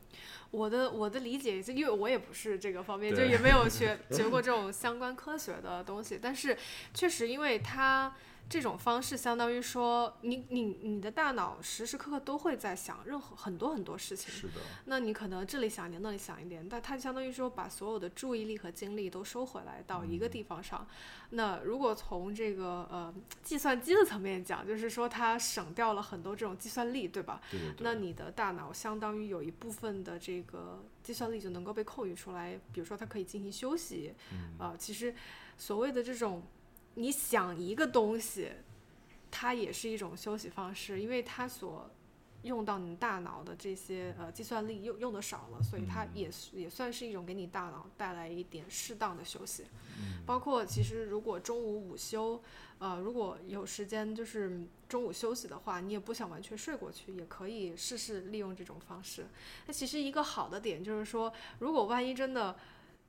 [0.50, 6.56] 我的我的理解，就因为我也不是这个方面，就也没有学 学过这种相关科学的东西，但是
[6.94, 8.14] 确实，因为它
[8.48, 14.32] 这种方式相当于说，你你你的大脑时时刻刻都会在想任何很多很多事情。
[14.32, 14.54] 是的，
[14.86, 20.86] 那你可能这里想一点，那里想一点，但它相当于说把所有的注意力和精力都收回来到一个地方上。
[21.30, 27.40] 那如果从这个呃计算机的层面讲，就是说它省掉了很多这种计算力，对吧？
[27.50, 27.76] 对对对。
[27.84, 34.14] 那你的大脑相当于有一部分的这个计算力就能够被空余出来，比如说它可以进行休息。
[34.32, 35.14] 嗯啊、其实
[35.58, 36.42] 所谓的这种
[36.98, 38.50] 你想一个东西，
[39.30, 41.88] 它也是一种休息方式，因为它所
[42.42, 49.64] 用到你大脑的这些呃计算力用用的少了，所以它也是也算是一种给你大脑带来一点适当的休息。
[50.26, 52.42] 包括其实如果中午午休，
[52.80, 59.24] 呃，如果有时间就是中午休息的话，你也不想完全睡过去，也可以试试利用这种方式。
[59.66, 62.56] 那其实一个好的点就是说，如果万一真的，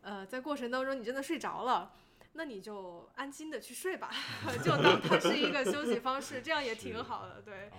[0.01, 1.91] 呃，在过程当中你真的睡着了。
[2.33, 4.11] 那你就安心的去睡吧，
[4.63, 7.69] 就当它是一个休息方式，这样也挺好的，对。
[7.69, 7.77] 哦，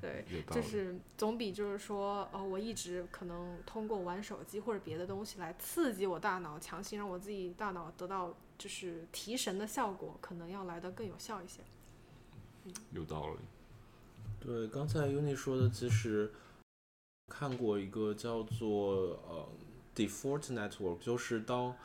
[0.00, 11.60] 对就是总比就是说，呃，我一直可能通过玩手机或者别的东西来刺激我大脑，强行让我自己大脑得到就是提神的效果，可能要来的更有效一些。
[12.92, 13.38] 有道理。
[14.40, 16.32] 对，刚才 Uni 说的，其实
[17.28, 19.46] 看过一个叫做呃
[19.94, 21.76] default network，就是当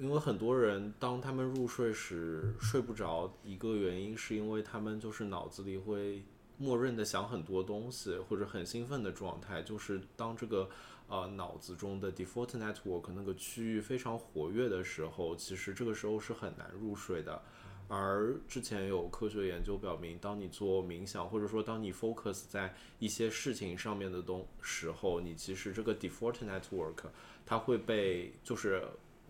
[0.00, 6.24] 因为很多人当他们入睡时睡不着，一个原因是因为他们就是脑子里会
[6.56, 10.70] 默认的想很多东西，或者很兴奋的状态，就是当这个
[11.06, 17.42] 呃脑子中的 default network 那个区域非常活跃的时候，其实这个时候是很难入睡的。
[17.86, 27.04] 而之前有科学研究表明，当你做冥想，或者说当你 focus 在一些事情上面的东时候，你其实这个 default network
[27.44, 28.82] 它会被就是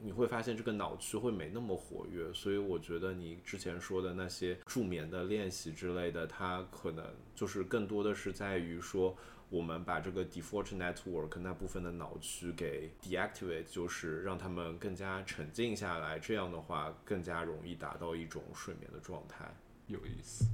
[0.02, 9.16] 你会发现这个脑区会没那么活跃，所以我觉得你之前说的那些助眠的练习之类的，它可能就是更多的是在于说。
[9.50, 19.52] 我们把这个 default network 那部分的脑区给 deactivate，就是让他们更加沉静下来，这样的话更加容易达到一种睡眠的状态。
[19.88, 20.44] 有意思。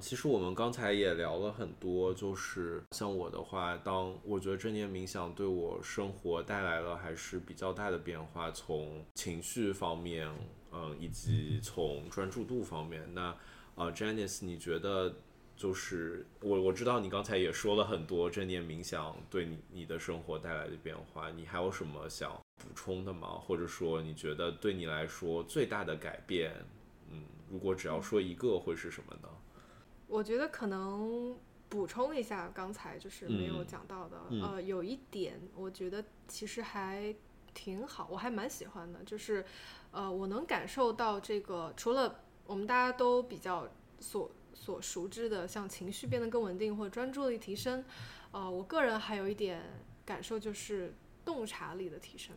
[0.00, 10.28] 其实我们刚才也聊了很多，就是像我的话，当我觉得正念冥想对我生活带来了还是比较大的变化，从情绪方面，
[10.72, 13.08] 嗯，以及从专注度方面。
[13.14, 13.34] 那
[13.76, 15.14] 呃，Janice，你觉得
[15.56, 23.28] 就是我我知道你刚才也说了很多正念冥想对你你的生活带来的变化，你还有什么想补充的吗？
[23.40, 26.52] 或者说你觉得对你来说最大的改变，
[27.10, 29.28] 嗯，如果只要说一个会是什么呢？
[30.06, 31.36] 我觉得可能
[31.68, 37.14] 补充一下刚才就是没有嗯讲到的，嗯呃，有一点我觉得其实还
[37.52, 39.44] 挺好，我还蛮喜欢的，就是
[39.90, 47.84] 呃，我能感受到这个除了我们大家都比较所所熟知的，像情绪变得更稳定或者专注力提升，
[48.32, 49.62] 呃，我个人还有一点
[50.04, 52.36] 感受就是洞察力的提升。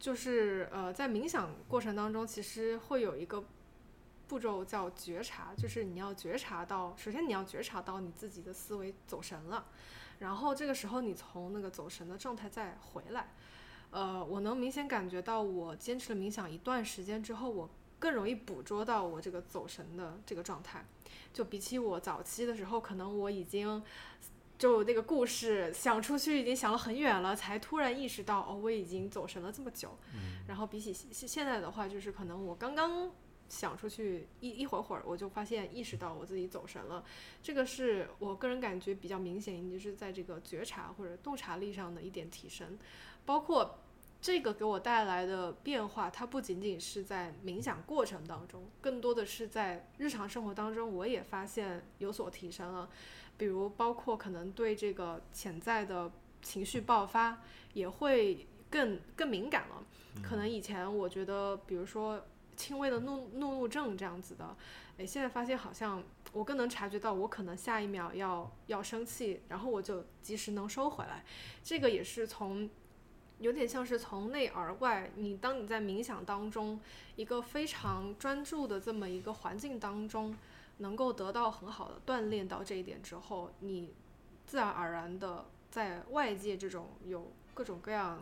[0.00, 3.44] 就是呃，在冥想过程当中，其实会有一个
[4.28, 9.64] 步骤叫觉察，就是你要觉察到，首先你要觉察到你自己的思维走神了，
[10.18, 13.32] 然后这个时候你从那个走神的状态再回来。
[13.90, 20.84] 呃，我能明显感觉到，我坚持了冥想一段时间之后，我更容易捕捉到我这个走神的这个状态。
[21.32, 23.82] 就比起我早期的时候，可能我已经
[24.58, 29.96] 就那个故事想出去已经想了很远了，才突然意识到哦，我已经走神了这么久。
[30.46, 33.10] 然后比起现现在的话，就是可能我刚刚
[33.48, 37.04] 想出去一一会儿会儿，我就发现意识到我自己走神了。
[37.42, 42.78] 这个是我个人感觉比较明显，就是在这个觉察或者洞察力上的一点提升，
[43.24, 43.78] 包括。
[44.20, 52.90] 这个给我带来的变化，它不仅仅是在冥想过程当中，更多的是在日常生活当中，我也发现有所提升了。
[53.36, 56.10] 比如，包括可能对这个潜在的
[56.42, 57.40] 情绪爆发，
[57.74, 59.86] 也会更更敏感了。
[60.20, 62.20] 可能以前我觉得，比如说
[62.58, 64.54] 轻微的怒怒怒症这样子的，
[64.96, 71.24] 诶，现在发现好像我更能察觉到，我可能下一秒要要生气，然后我就及时能收回来。
[71.62, 72.68] 这个也是从
[73.38, 76.80] 有点像是从内而外，你当你在冥想当中，
[77.14, 80.36] 一个非常专注的这么一个环境当中，
[80.78, 83.94] 能够得到很好的锻炼到这一点之后，你
[84.44, 88.20] 自然而然的在外界这种有各种各样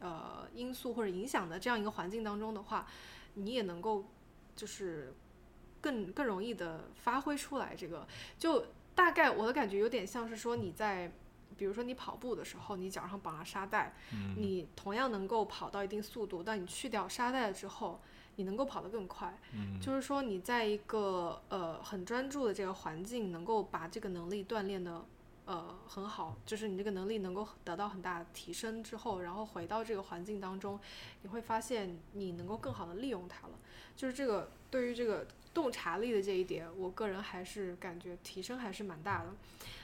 [0.00, 2.86] 呃因素或者影响的这样一个环境当中的话，
[3.34, 4.04] 你也能够
[4.56, 5.12] 就是
[5.80, 7.74] 更更容易的发挥出来。
[7.76, 8.06] 这个
[8.38, 11.12] 就大概我的感觉有点像是说你在。
[11.58, 13.94] 比如说你跑步的时候，你脚上绑了沙袋，
[14.38, 16.42] 你同样能够跑到一定速度。
[16.42, 18.00] 但你去掉沙袋了之后，
[18.36, 19.36] 你能够跑得更快。
[19.52, 25.04] 嗯就是说你在一个呃很专注的这个环境，能够把这个能力锻炼的
[25.46, 30.78] 呃很好，就是你这个能力能够得到很大提升之后，然后回到这个环境当中，
[31.22, 33.54] 你会发现你能够更好的利用它了。
[33.96, 39.30] 就是这个对于这个洞察力的这一点，我个人还是感觉提升还是蛮大的。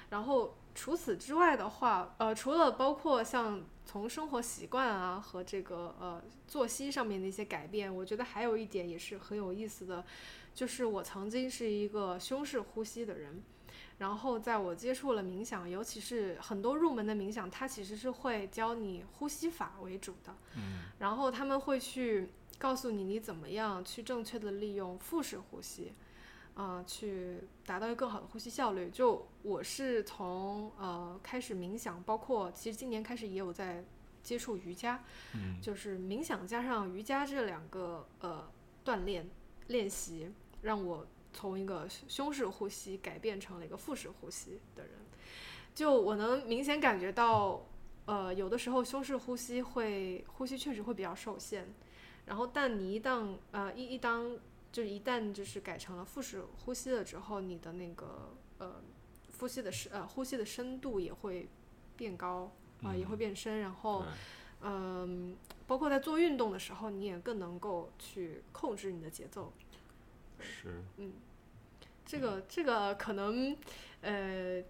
[0.09, 10.05] 然后除此之外的话，呃，除了包括像从生活习惯啊和这个呃作息上面的一些改变，我觉得还有一点也是很有意思的，
[10.55, 13.43] 就是我曾经是一个胸式呼吸的人。
[13.99, 20.35] 然后，在我接触了冥想，尤其是很多入门的冥想，它其实是会教你呼吸法为主的。
[20.57, 22.29] 嗯然后他们会去
[22.59, 25.93] 告诉你你怎么样去正确的利用腹式呼吸，
[26.55, 28.91] 呃，去达到一个更好的呼吸效率。
[28.91, 33.83] 就我是从呃开始冥想，包括其实今年开始也有在
[34.23, 35.03] 接触瑜伽，
[35.35, 38.47] 嗯就是冥想加上瑜伽这两个呃
[38.85, 39.27] 锻炼
[39.69, 40.31] 练习，
[40.63, 44.93] 让我从一个胸式呼吸改变成了一个腹式呼吸的人。
[45.75, 47.67] 就我能明显感觉到，
[48.07, 51.67] 呃，有的时候胸式呼吸会呼吸确实会比较受限，
[52.25, 54.39] 然后但你一旦呃一一当
[54.73, 58.83] 就是一旦就是改成了腹式呼吸了之后，你的那个呃
[59.39, 61.47] 呼吸的深呃呼吸的深度也会
[61.97, 62.51] 变高
[62.83, 64.01] 啊、也会变深，然后。
[64.01, 64.09] 对
[64.63, 69.53] 嗯，包括在做运动的时候，你也更能够去控制你的节奏。
[70.41, 71.13] 是嗯，
[72.07, 73.57] 这个这个可能
[74.01, 74.63] 呃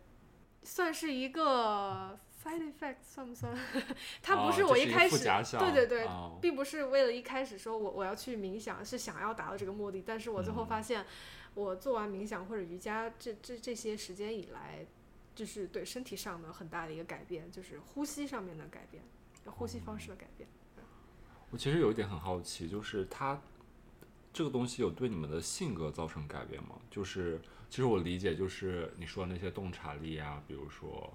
[0.65, 3.57] 算是一个 side effect，算不算？
[4.23, 5.19] 它不是我一开始，
[5.59, 11.05] 对对对，哦并不是为了一开始说我我要去冥想，是想要达到这个目的，但是我最后嗯发现，
[11.55, 14.87] 我做完冥想或者瑜伽这这这些时间以来，
[15.35, 19.03] 就是对身体上的很大的一个改变，就是呼吸上面的改变，
[19.45, 20.49] 呼吸方式的改变。
[21.51, 23.41] 我其实有一点很好奇，就是它
[24.37, 26.79] 这个东西有对你们的性格造成改变吗？
[26.91, 31.11] 就是其实我理解，就是你说的那些洞察力啊，比如说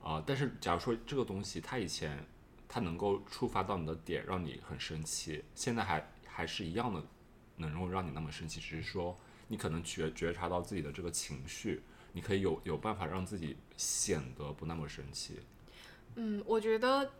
[0.00, 2.24] 啊、但是假如说这个东西它以前
[2.68, 7.02] 它能够触发到你的点，让你很生气，现在还还是一样的
[7.56, 9.18] 能够让你那么生气，只是说
[9.48, 15.40] 你可能觉觉察到自己的这个情绪，你可以有有办法让自己显得不那么生气。
[16.14, 17.10] 嗯，我觉得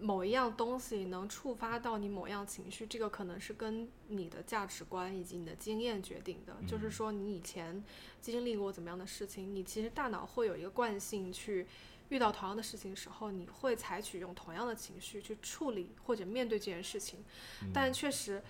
[0.00, 6.56] 某一样东西能触发到你某样情绪，这个可能是跟你的价值观以及你的经验决定的。
[6.66, 7.82] 就是说，你以前
[8.20, 11.66] 经历过怎么样的事情，你其实大脑会有一个惯性去。
[12.08, 17.24] 遇到同样的事情的时候，你会采取用同样的情绪去处理或者面对这件事情，
[17.72, 18.42] 但确实，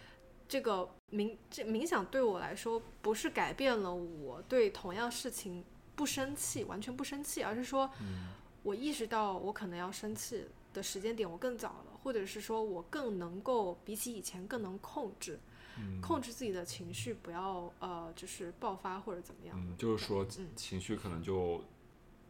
[0.48, 5.64] 这个冥这冥想对我来说不是改变了我对同样事情
[5.94, 7.88] 不生气，完全不生气，而是说，
[8.64, 15.38] 我意识到我可能要生气的时间点我更早了，或者是说我更能够比起以前更能控制，
[16.00, 19.56] 控制自己的情绪，不要呃就是爆发或者怎么样。
[19.58, 21.64] 嗯，就是说嗯情绪可能就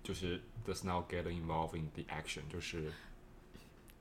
[0.03, 2.93] 就是 does not get involved in the action，就是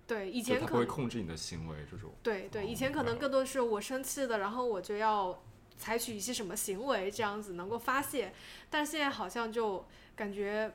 [0.08, 2.12] 对，以前可能会控制你的行为这种。
[2.22, 5.42] 对对，以哦前可能更多是我生气的，然后我就要
[5.78, 8.34] 采取一些什么行为，这样子能够发泄。
[8.70, 9.86] 但现在好像就
[10.16, 10.74] 感觉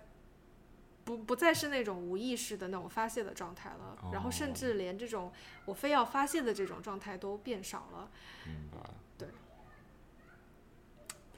[1.06, 5.32] 不不再是那种无意识的那种发泄的状态了，然后甚哦至连这种
[5.64, 8.10] 我非要发泄的这种状态都变少了。
[8.44, 8.78] 明白。
[9.16, 9.28] 对，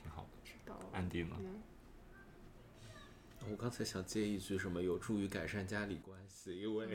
[0.02, 0.28] 挺好的。
[0.42, 0.86] 知道了。
[0.94, 1.36] 安定了？
[1.38, 1.62] 嗯
[3.51, 6.88] 我刚才想接一句什么有助于改善家里关系，因为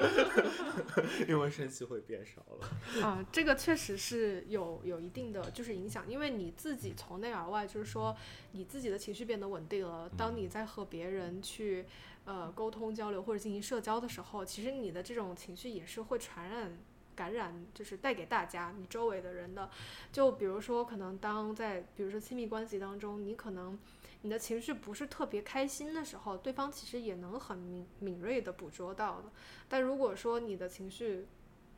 [1.28, 3.06] 因为生气会变少了。
[3.06, 8.16] 啊，这个确实是有有一定的就是影响，因为你自己从内而外，就是说
[8.52, 10.10] 你自己的情绪变得稳定了。
[10.16, 11.86] 当你在和别人去
[12.24, 16.78] 呃沟通交流或者进行社交的时候，其实你的这种情绪也是会传染。
[17.14, 19.68] 感染就是带给大家你周围的人的，
[20.10, 23.78] 就比如说可能当在比如说亲密关系当中，你可能
[24.22, 29.30] 你的情绪不是特别开心的时候，对方其实也能很敏敏锐的捕捉到的。
[29.68, 31.26] 但如果说你的情绪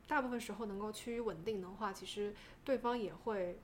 [0.07, 3.59] 大部分时候能够趋于稳定的话，其实对方也会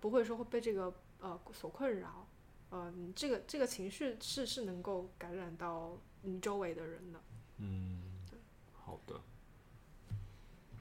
[0.00, 2.26] 不会说会被这个呃所困扰，
[2.70, 7.20] 呃，你这个这个情绪是是能够感染到你周围的人的。
[7.58, 8.02] 嗯，
[8.72, 9.20] 好的。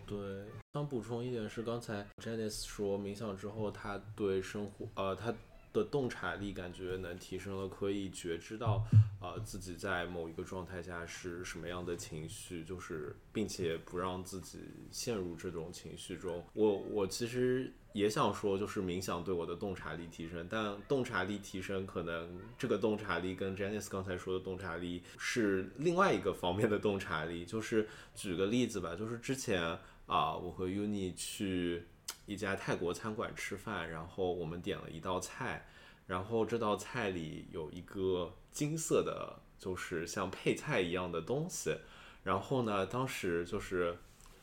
[0.07, 5.33] 对，想补充一点是，刚才 Janice 说冥想之后，他对生活，呃，他
[5.75, 8.83] 的洞察力感觉能提升了，可以觉知到，
[9.19, 14.59] 呃，自己在某一个状态下是什么样的情绪，就是并且不让自己
[14.89, 16.41] 陷入这种情绪中。
[16.53, 27.43] 我我其实也想说，就是冥想对我的洞察力提升，但洞察力提升可能这个洞察力跟 Janice 刚才说的洞察力是另外一个方面的洞察力。
[27.45, 31.83] 就是举个例子吧，就是之前啊、我和 Uni 去
[32.25, 35.65] 一家泰国餐馆吃饭，然后我们点了一道菜，
[36.07, 41.75] 然后这道菜里有一个金色的，就是像配菜一样的东西。
[42.23, 43.97] 然后呢，当时就是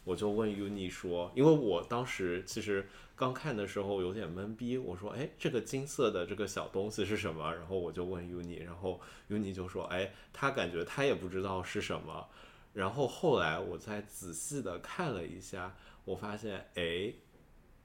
[0.04, 7.52] 我就问 Uni 说，因为我当时其实刚看的时候有点懵逼，我说，哎，这个金色的这个小东西是什么？
[7.52, 12.28] 然后我就问 Uni，然后 Uni 就说，哎，他感觉他也不知道是什么。
[12.72, 17.12] 然后后来我再仔细的看了一下，我发现，哎，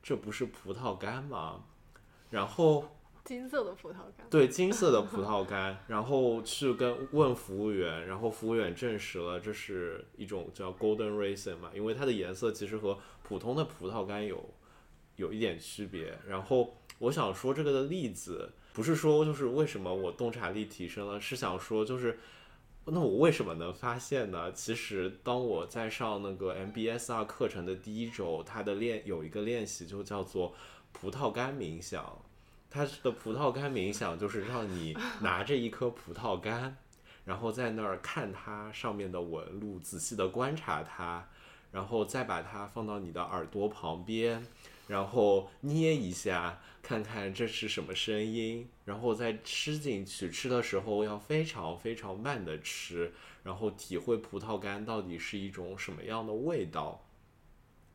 [0.01, 1.63] 这不是葡萄干吗？
[2.29, 2.85] 然后
[3.23, 4.27] 金色的葡萄干。
[4.29, 14.53] 对，金色的葡萄干，然后去跟问服务员，然后服务员证实了这是一种叫 Golden Raisin 嘛，因为它的颜色其实和普通的葡萄干有
[15.17, 16.17] 有一点区别。
[16.27, 22.17] 然后我想说这个的例子，不是说就是为什么我洞察力提升了，是想说就是。
[22.89, 24.51] 那我为什么能发现呢？
[24.53, 30.53] 其实当我在上那个 MBSR 课程的第一周，它的练有一个练习就叫做
[30.93, 32.17] 葡萄干冥想。
[32.69, 36.77] 它的葡萄干冥想就是让你拿着一颗葡萄干，
[37.25, 41.27] 然后在那儿看它上面的纹路，仔细的观察它，
[41.71, 44.45] 然后再把它放到你的耳朵旁边，
[44.87, 50.29] 然后捏一下，看看这是什么声音，然后再吃进去。
[50.31, 53.13] 吃的时候要非常非常慢的吃，
[53.43, 57.03] 然后体会葡萄干到底是一种什么样的味道。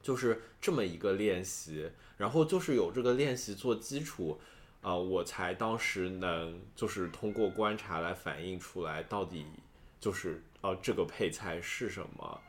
[0.03, 4.41] 就是这么一个练习，然后就是有这个练习做基础，
[4.81, 9.47] 啊、我才当时能就是通过观察来反映出来到底
[10.01, 12.41] 就是呃这个配菜是什么。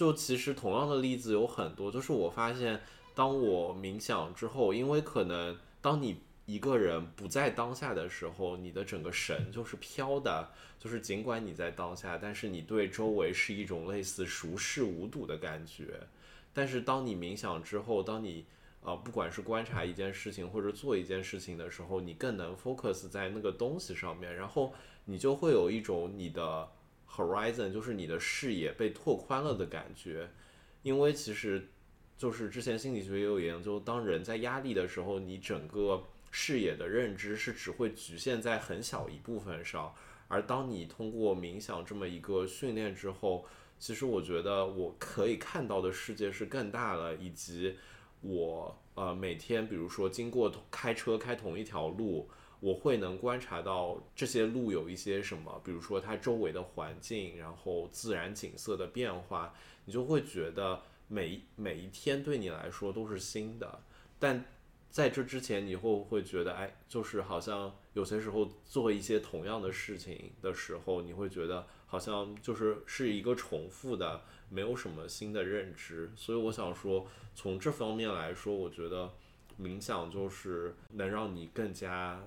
[0.00, 2.80] 就其实同样的例子有很多，就是我发现
[3.14, 10.48] 当我冥想之后，因为可能当你一个人不在当下的时候，你的整个神就是飘的，
[10.78, 16.00] 就是尽管你在当下，但是你对周围是一种类似熟视无睹的感觉。
[16.54, 18.46] 但是当你冥想之后，当你
[18.80, 24.72] 呃不管是观察一件事情或者做一件事情的时候，你更能 focus 在那个东西上面，然后
[25.04, 26.66] 你就会有一种你的
[27.14, 30.30] horizon，就是你的视野被拓宽了的感觉。
[30.82, 31.68] 因为其实
[32.16, 39.94] 就是之前心理学也有研究，当人在压力的时候，你整个视野的认知是只会局限在很小一部分上，
[40.28, 43.44] 而当你通过冥想这么一个训练之后，
[43.78, 47.76] 其实我觉得我可以看到的世界是更大了，以及
[48.20, 52.30] 我呃每天比如说经过开车开同一条路，
[52.60, 59.54] 我会能观察到这些路有一些什么，比如说它周围的环境，然后自然景色的变化，
[59.86, 63.80] 你就会觉得每一每一天对你来说都是新的，
[64.18, 64.44] 但
[64.90, 76.12] 在这之前，你会不会觉得，哎，就是好像有些时候做一些同样的事情的时候，你会觉得好像就是是一个重复的，没有什么新的认知。
[76.16, 79.12] 所以我想说，从这方面来说，我觉得
[79.60, 82.20] 冥想就是能让你更加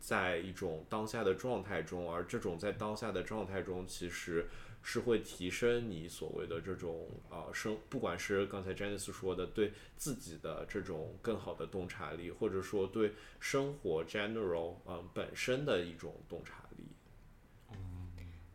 [0.00, 4.48] 在一种当下的状态中，而这种在当下的状态中，其实
[4.82, 16.86] 是会提升你所谓的这种啊生，不管是刚才 Janice 说的对自己的这种更好的洞察力，或者说对生活 general 嗯、本身的一种洞察力。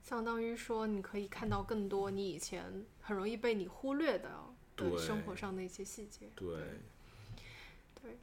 [0.02, 4.30] 相当于说，你可以看到更多你以前很容易被你忽略的
[4.76, 6.30] 对对生活上的一些细节。
[6.36, 6.58] 对，对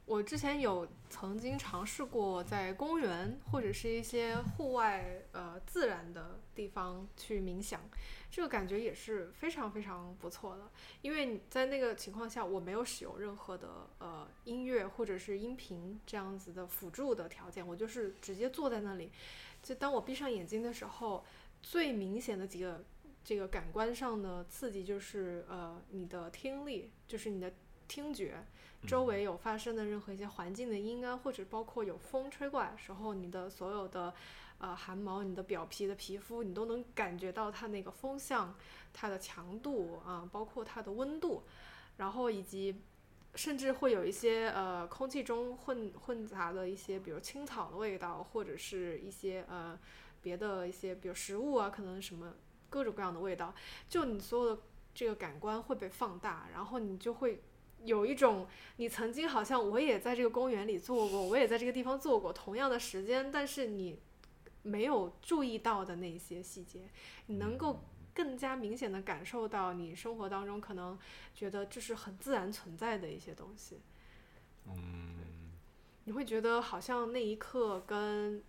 [0.05, 7.81] 我之前有曾经尝试过在公园或者是一些户外呃自然的地方去冥想，
[8.29, 10.69] 这个感觉也是非常非常不错的。
[11.01, 19.11] 因为在那个情况下，我没有使用任何的呃音乐或者是音频这样子的辅助的条件，我就是直接坐在那里。
[19.61, 21.23] 就当我闭上眼睛的时候，
[21.61, 22.83] 最明显的几个
[23.23, 27.53] 这个感官上的刺激就是呃你的听力，就是你的
[27.87, 28.45] 听觉。
[28.85, 34.13] 周围有发生的任何一些环境的音啊，或者包括有风吹过来的时候，你的所有的
[34.57, 38.53] 呃汗毛、你的表皮的皮肤，你都能感觉到它那个风向、
[38.91, 41.43] 它的强度啊，包括它的温度，
[41.95, 42.81] 然后以及
[43.35, 49.79] 甚至会有一些呃空气中混混杂的一些，比如青草的味道，或者是一些呃
[50.21, 52.33] 别的一些，比如食物啊，可能什么
[52.69, 53.55] 各种各样的味道，
[53.87, 54.61] 就你所有的
[54.93, 57.41] 这个感官会被放大，然后你就会。
[57.85, 63.99] 有一种你曾经好像我也在这个公园里做过，我也在这个地方做过同样的时间，但是你
[64.61, 66.87] 没有注意到的那些细节，
[67.27, 70.97] 你能够更加明显的感受到你生活当中可能
[71.33, 73.81] 觉得这是很自然存在的一些东西。
[74.67, 75.51] 嗯，
[76.05, 78.41] 你会觉得好像那一刻跟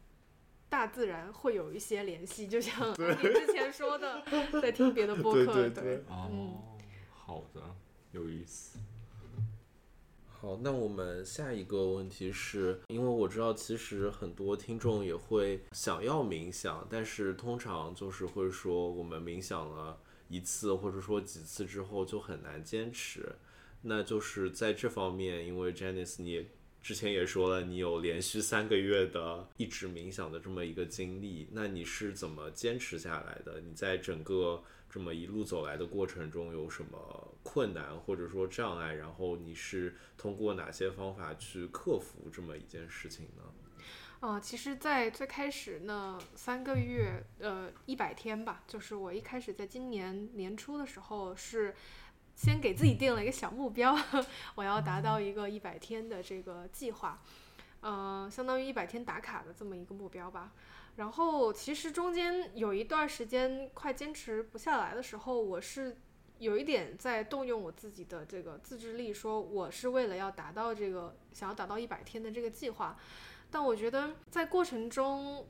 [0.68, 4.22] 大自然会有一些联系，就像你之前说的，
[4.62, 6.78] 在听别的播 客，对对对哦，
[7.10, 7.74] 好的，
[8.12, 8.78] 有意思。
[10.44, 23.34] 好，那我们下一个问题是，因为我知道其实很多听众也会想要冥想，但是通常就是会说我们冥想了一次或者说几次之后就很难坚持。
[23.80, 26.46] 那就是在这方面，因为 Janice 你也
[26.82, 33.62] 之前也说了，你有连续三个月的一直冥想的这么一个经历，那你是怎么坚持下来的？
[33.62, 34.62] 你在整个
[34.94, 38.94] 这么一路走来的过程中有什么困难或者说障碍？
[38.94, 43.42] 然后你是通过哪些方法去克服这么一件事情呢？
[44.20, 51.74] 啊、其实，在最开始那三个月，呃，一百天吧，就是我一开始在今年年初的时候是
[52.36, 53.98] 先给自己定了一个小目标，
[54.54, 57.20] 我要达到一个一百天的这个计划，
[57.80, 60.52] 呃，相当于一百天打卡的这么一个目标吧。
[60.96, 65.96] 然后其实中间有一段时间快坚持不下来的时候，我是
[66.38, 72.96] 有一点在动用我自己的这个自制力，说我是为了要达到这个想要达到一百天的这个计划。
[73.50, 75.46] 但我觉得在过程中，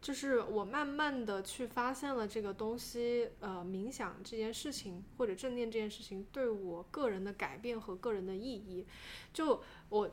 [0.00, 8.86] 就是我慢慢的去发现了这个东西，呃，冥想这件事情或者正念这件事情对我个人的改变和个人的意义。
[9.32, 10.10] 就我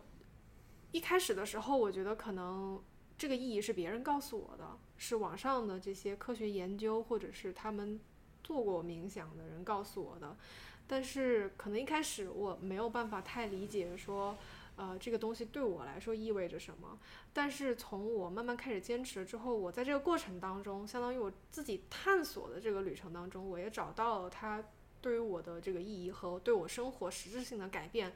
[0.91, 2.83] 一开始的时候，我觉得可能
[3.17, 7.99] 这个意义是别人告诉我的，是网上的这些科学研究或者是他们
[8.43, 10.35] 做过冥想的人告诉我的。
[10.87, 14.37] 但是可能一开始我没有办法太理解说。
[14.77, 16.99] 呃，这个东西对我来说意味着什么？
[17.31, 24.61] 但是从我慢慢开始坚持之后，我在这个过程当中，相当于我自己探索的这个旅程当中，我也找到了它
[24.99, 28.13] 对于我的这个意义和对我生活实质性的改变。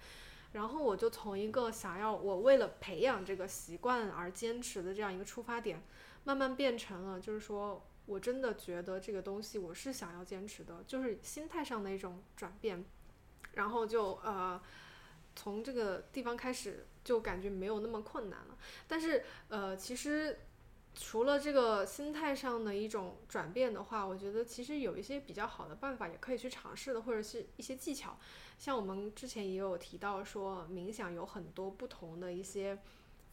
[0.53, 5.81] 然后我就从一个想要我为了培养这个习惯而坚持的这样一个出发点，
[6.23, 12.83] 慢慢变成了就是说我真的觉得这个东西我是想要坚持的，就是心态上的一种转变。
[13.53, 14.61] 然后就呃。
[15.35, 18.57] 从这个地方开始，就感觉没有那么困难了。
[18.89, 20.37] 但是，呃，其实
[20.95, 28.17] 除了这个心态上的一种转变的话，我觉得其实有一些比较好的办法也可以去尝试的，或者是一些技巧。
[28.57, 32.77] 像我们之前也有提到说，冥想有很多不同的一些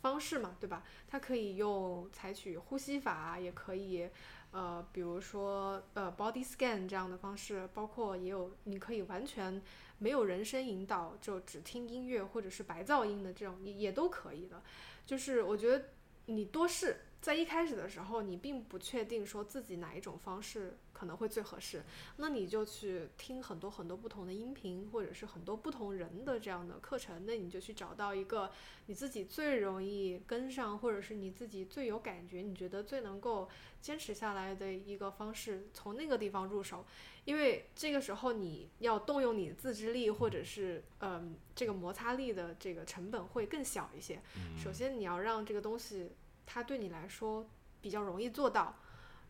[0.01, 0.85] 方式嘛，对吧？
[1.09, 4.09] 它可以用采取呼吸法，也可以，
[4.53, 9.61] 呃，比如说呃 body scan 这样的方式，包括也有你可以完全。
[9.99, 14.63] 没有人声引导，就只听音乐或者是白噪音的这种也也都可以的。
[15.07, 15.87] 就是我觉得
[16.27, 21.83] 你多试，在一开始的时候，你并不确定说自己哪一种方式可能会最合适，
[22.19, 28.53] 那你就去听很多很多不同的音频，或者是很多不同人的这样的课程，那你就去找到一个
[28.87, 33.49] 你自己最容易跟上，或者是你自己最有感觉，你觉得最能够
[33.81, 36.87] 坚持下来的一个方式，从那个地方入手。
[37.25, 44.23] 因为这个时候你要动用你的自制力，或者是嗯这个摩擦力的这个成本会更小一些。
[44.57, 46.13] 首先你要让这个东西
[46.47, 47.47] 它对你来说
[47.83, 48.77] 比较容易做到，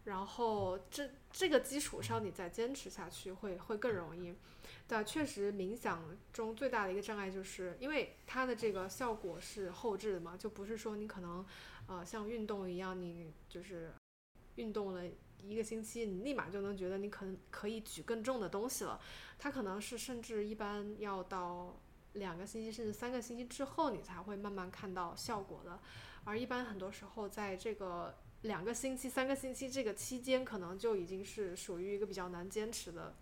[0.04, 4.34] 然后这这个基础上你再坚持下去会会更容易。
[4.86, 11.44] 但确实冥想中最大的一个障碍就是因为它的这个效果是后置的嘛，就不是说你可能
[11.86, 13.92] 呃像运动一样，你就是
[14.56, 15.02] 运动了。
[15.42, 18.98] 一个星期，你立马就能觉得你可能可以举更重的东西了。
[19.38, 21.78] 它可能是甚至一般要到
[22.14, 25.78] 两个星期甚至三个星期之后，你才会慢慢看到效果的。
[26.26, 33.16] 而一般很多时候，在这个两个星期、三个星期这个期间，可能就已经是属于一个比较难坚持的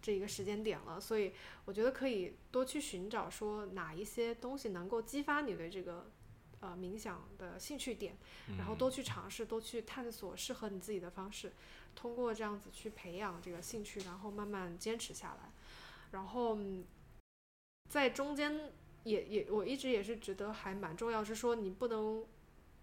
[0.00, 0.98] 这一个时间点了。
[0.98, 1.34] 所以，
[1.66, 6.10] 我觉得可以多去寻找说哪一些东西能够激发你对这个。
[6.60, 8.16] 呃，冥想的兴趣点，
[8.56, 11.52] 然后多去尝试，多去探索适合你自己的方式，
[11.94, 15.52] 通过这样子去培养这个兴趣，然后慢慢坚持下来。
[16.12, 16.56] 然后
[17.90, 22.24] 在中间也也，我一直也是觉得还蛮重要，是说你不能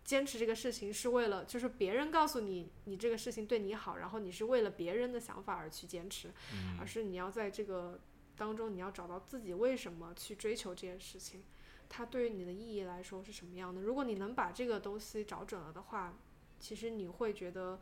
[0.03, 6.31] 坚持这个事情是为了，就是别人告诉你你这个事情对你好，然后你是为了别人的想法而去坚持，
[6.79, 7.99] 而是你要在这个
[8.35, 11.43] 当中，你要找到自己为什么去追求这件事情。
[11.87, 13.81] 它对于你的意义来说是什么样的？
[13.81, 16.17] 如果你能把这个东西找准了的话，
[16.59, 17.79] 其实你会觉得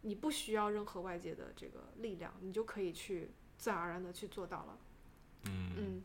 [0.00, 4.78] 你不需要任何外界的这个力量，你就可以去自然而然的去做到了。
[5.44, 6.02] 嗯嗯。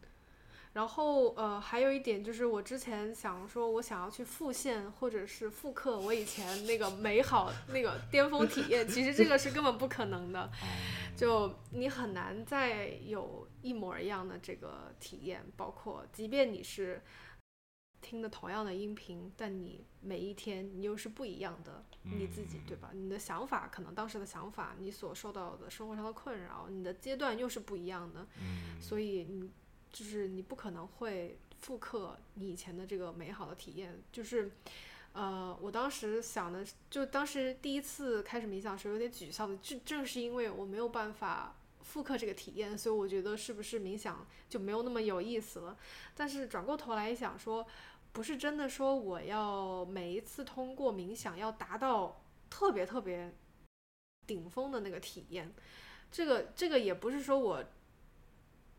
[0.77, 10.51] 然后呃，还有一点就是，我之前想说，我想要去复现或者是复刻我以前那个美好那个巅峰体验，其实这个是根本不可能的。
[11.15, 17.01] 就你很难再有一模一样的这个体验，包括即便你是。
[17.99, 22.91] 听的同样的音频，但你每一天你又是不一样的你自己，对吧？
[22.93, 28.27] 你的想法可能当时的想法，你所受到的生活上的困扰，你的阶段又是不一样的。
[28.79, 29.49] 所以你
[29.91, 34.51] 就是你不可能会复刻你以前的这个美好的体验，就是。
[35.13, 45.75] 呃，我当时想的，就当时第一次开始冥想的时候有点沮丧的，正正是因为我没有办法复刻这个体验，所以我觉得是不是冥想就没有那么有意思了。
[46.13, 47.65] 但是转过头来一想说，
[48.11, 53.33] 不是真的说我要每一次通过冥想要达到特别特别
[54.27, 55.51] 顶峰的那个体验，
[56.11, 57.63] 这个这个也不是说我。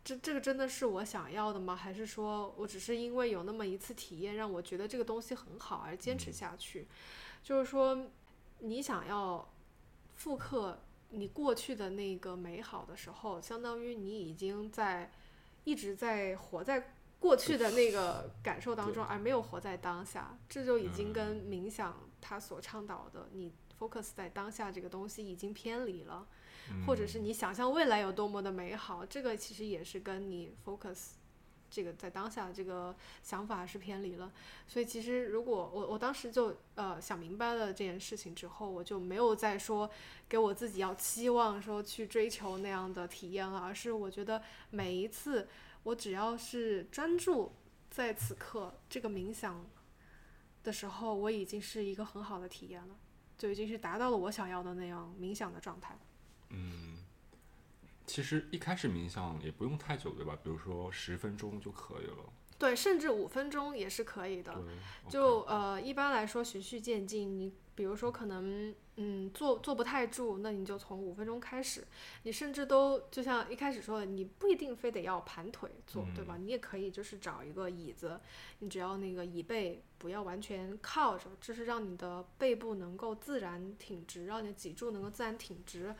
[0.08, 1.76] 这这个真的是我想要的吗？
[1.76, 6.88] 还是说我只是因为有那么一次体验，让我觉得这个东西很好而坚持下去？
[7.42, 8.06] 就是说，
[8.60, 9.46] 你想要
[10.14, 10.80] 复刻
[11.10, 15.12] 你过去的那个美好的时候，相当于你已经在
[15.64, 20.38] 一直在活在过去的那个 感受当中，而没有活在当下。
[20.48, 26.26] 这就已经跟冥想它所倡导的你 focus 在当下这个东西已经偏离了。
[26.86, 31.10] 或者是你想象未来有多么的美好，这个其实也是跟你 focus
[31.70, 34.32] 这个在当下这个想法是偏离了。
[34.66, 39.90] 所以其实如果我我当时就呃想明白了这件事情之后，我就没有再说
[40.28, 45.48] 给我自己要期望说去追求那样的体验了，而是我觉得每一次
[45.82, 47.52] 我只要是专注
[47.90, 49.66] 在此刻这个冥想
[50.64, 52.96] 的时候，我已经是一个很好的体验了，
[53.36, 55.98] 就已经是达到了我想要的那样冥想的状态。
[56.50, 56.98] 嗯，
[58.06, 60.38] 其实一开始冥想也不用太久，对吧？
[60.42, 62.32] 比如说十分钟就可以了。
[62.58, 64.52] 对，甚至五分钟也是可以的。
[65.08, 67.38] 就呃，一般来说循序渐进。
[67.38, 71.86] 你比如说可能嗯坐坐不太住，那你就从五分钟开始。
[72.24, 76.36] 你甚至都就像一开始说的，你不一定非得要盘腿坐，对吧？
[76.36, 78.18] 你也可以就是找一个椅子，
[78.58, 85.94] 你只要那个椅背不要完全靠着，就是让你的背部能够自然挺直，让你的脊柱能够自然挺直。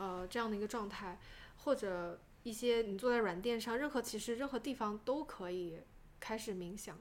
[0.00, 1.18] 呃，这样的一个状态，
[1.58, 5.80] 或者一些你坐在软垫上，任何其实任何地方都可以
[6.18, 6.96] 开始冥想。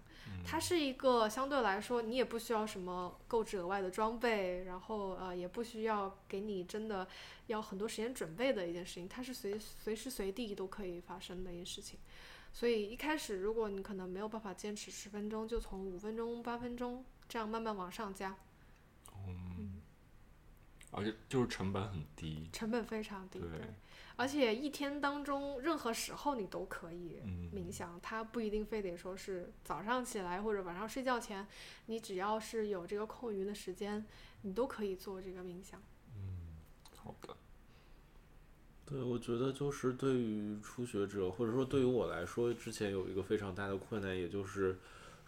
[0.45, 7.07] 它是一个相对来说，你也不需要什么购置额外的装备，然后呃，也不需要给你真的
[7.47, 9.07] 要很多时间准备的一件事情。
[9.09, 11.99] 它是随随时随地都可以发生的一件事情。
[12.51, 18.35] 所以一开始，如果你可能没有办法坚持十分钟，就从五分钟、八分钟这样慢慢往上加。
[19.27, 19.78] 嗯。
[20.91, 23.49] 而且就是成本很低，成本非常低，对。
[24.15, 27.21] 而且一天当中任何时候你都可以
[27.53, 31.47] 冥想，它不一定非得说是早上起来或者晚上睡觉前，
[31.85, 34.05] 你只要是有这个空余的时间，
[34.41, 35.81] 你都可以做这个冥想。
[36.17, 36.57] 嗯，
[36.97, 37.37] 好的。
[38.85, 44.79] 对，我觉得就是对于初学者，或者说对于我来说，之前有一个非常大的困难，也就是。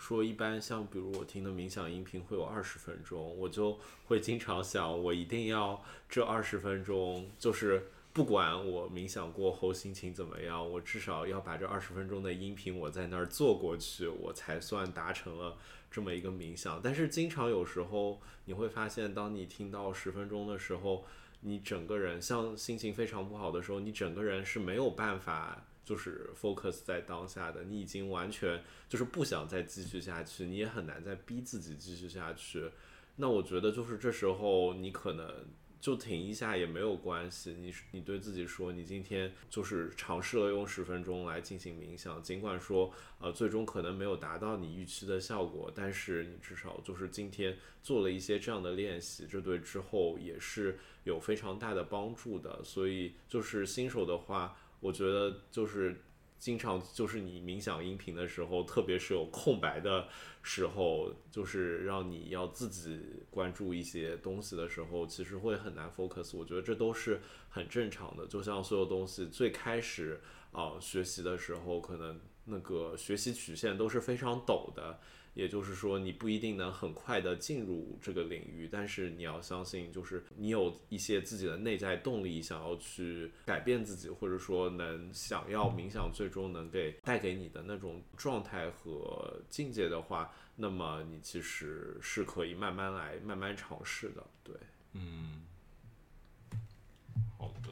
[0.01, 5.79] 说一般像比如我听的冥想音频会有二十分钟，我就会经常想，我一定要
[6.09, 15.55] 这二十分钟，就是不管我冥想过后心情怎么样，我至少要把这二十分钟的音频我在那儿做过去，我才算达成了
[15.91, 16.81] 这么一个冥想。
[16.83, 21.05] 但是经常有时候你会发现，当你听到十分钟的时候，
[21.41, 25.63] 你整个人像心情非常不好的时候，你整个人是没有办法。
[25.83, 32.69] 就是 focus 在当下的，你已经完全就是不想再继续下去，你也很难再逼自己继续下去。
[33.17, 35.45] 那我觉得就是这时候你可能
[35.81, 37.53] 就停一下也没有关系。
[37.59, 52.63] 你你对自己说，你今天就是尝试了用十分钟来进行冥想，尽管说呃最终可能没有达到你预期的效果，但是你至少就是今天做了一些这样的练习，这对之后也是有非常大的帮助的。
[52.63, 54.55] 所以就是新手的话。
[54.81, 56.01] 我觉得就是
[56.37, 60.07] 经常就是你冥想音频的时候，特别是有空白的
[60.41, 66.35] 时候，就是让你要自己关注一些东西的时候，其实会很难 focus。
[66.35, 68.25] 我觉得这都是很正常的。
[68.25, 70.19] 就像所有东西最开始
[70.51, 74.99] 啊学习的时候，可能那个学习曲线都是非常陡的。
[75.33, 94.25] 也就是说，你不一定能很快的进入这个领域，但是你要相信，就是你有一些自己的内在动力，想要去改变自己，或者说能想要冥想最终能给带给你的那种状态和境界的话，那么你其实是可以慢慢来，慢慢尝试的。
[94.43, 94.53] 对，
[94.93, 95.41] 嗯，
[97.37, 97.69] 好的，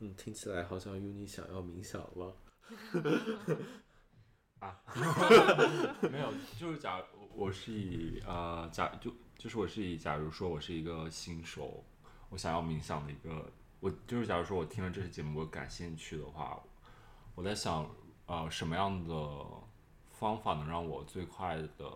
[0.00, 2.36] 嗯，听起来好像 Uni 想要冥想了。
[4.64, 4.80] 啊，
[6.10, 7.04] 没有，就是假如
[7.34, 11.84] 我是以呃假就就是我是以假如说我是一个新手，
[12.30, 16.58] 我想要冥想的一个，我就是假如说我听了这期节目我感兴趣的话，
[17.34, 17.94] 我在想
[18.24, 19.14] 呃什么样的
[20.12, 21.92] 方法能让我最快的，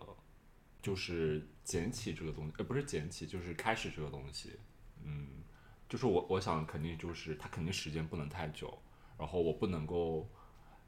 [0.79, 4.59] 就是捡起这个东西，呃不是捡起，就是开始这个东西，
[5.03, 5.41] 嗯，
[5.87, 8.77] 就是我我想肯定就是它肯定时间不能太久，
[9.17, 10.29] 然后我不能够。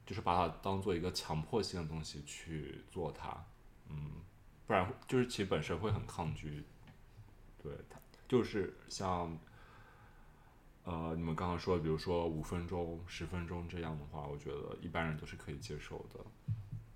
[0.04, 3.44] 就是把它当做一个强迫性的东西去做它，
[3.88, 4.10] 嗯，
[4.66, 6.64] 不然就是其实本身会很抗拒。
[7.62, 9.38] 对，它就是像，
[10.84, 16.20] 呃，你们刚刚说，比如说五分钟、十分钟这样的话，我觉得一般人都是可以接受的。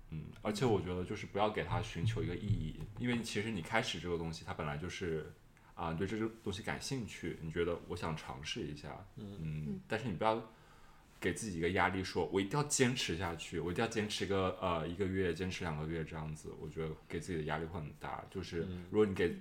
[0.09, 5.33] 嗯，而且我觉得就是不要给它寻求一个意义，因为其实你开始这个东西，它本来就是
[5.75, 10.41] 啊，你对这个东西感兴趣，你觉得我想尝试一下，嗯，但是你不要
[11.19, 18.25] 给自己一个压力，说我一定要坚持下去，我一定要坚持一个呃一个月，坚持两个月这样子，我觉得给自己的压力会很大。
[18.29, 19.37] 就是如果你给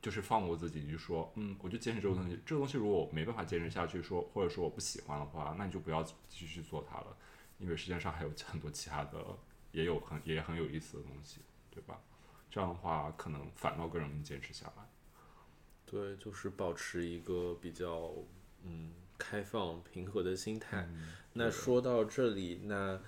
[0.00, 7.16] 就是放过自己，你就说嗯，我就坚持这个东西，这个东西如果我没办法坚持下去，说或者说我不喜欢的话，那你就不要继续去做它了，
[7.58, 9.24] 因为世界上还有很多其他的。
[9.72, 12.00] 也有很也很有意思的东西，对吧？
[12.50, 14.88] 这样的话，可能反倒更容易坚持下来。
[15.84, 18.14] 对，就是保持一个比较
[18.64, 20.88] 嗯开放、平和的心态。
[21.32, 23.00] 那说到这里，那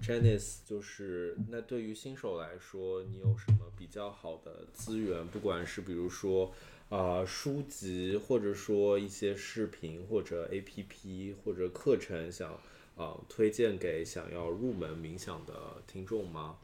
[0.00, 5.26] Janice 就是那对于新手来说，你有什么比较好的资源？
[5.26, 6.52] 不管是比如说
[6.88, 12.58] 啊书籍，或者说一些视频，或者 APP，或者课程，想。
[12.98, 16.56] 呃，推荐给想要入门冥想的听众吗？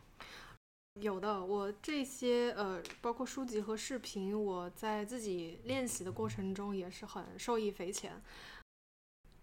[0.99, 8.19] 有的，我这些呃，包括书籍和视频，我在自己练习的过程中也是很受益匪浅。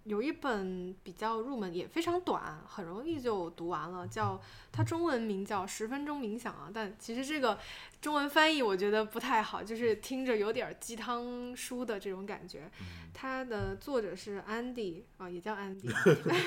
[0.06, 4.42] 有一本比较入门，也非常短，很容易就读完了，叫
[4.72, 6.72] 它中文名叫《十分钟冥想》啊。
[6.74, 7.60] 但其实这个
[8.02, 12.72] 中文翻译我觉得不太好，就是听着有点鸡汤书的这种感觉。
[13.14, 15.90] 它的作者是安迪啊，也叫安迪，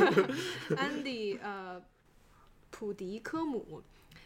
[0.77, 1.81] 安迪呃
[2.71, 3.83] 普迪科姆。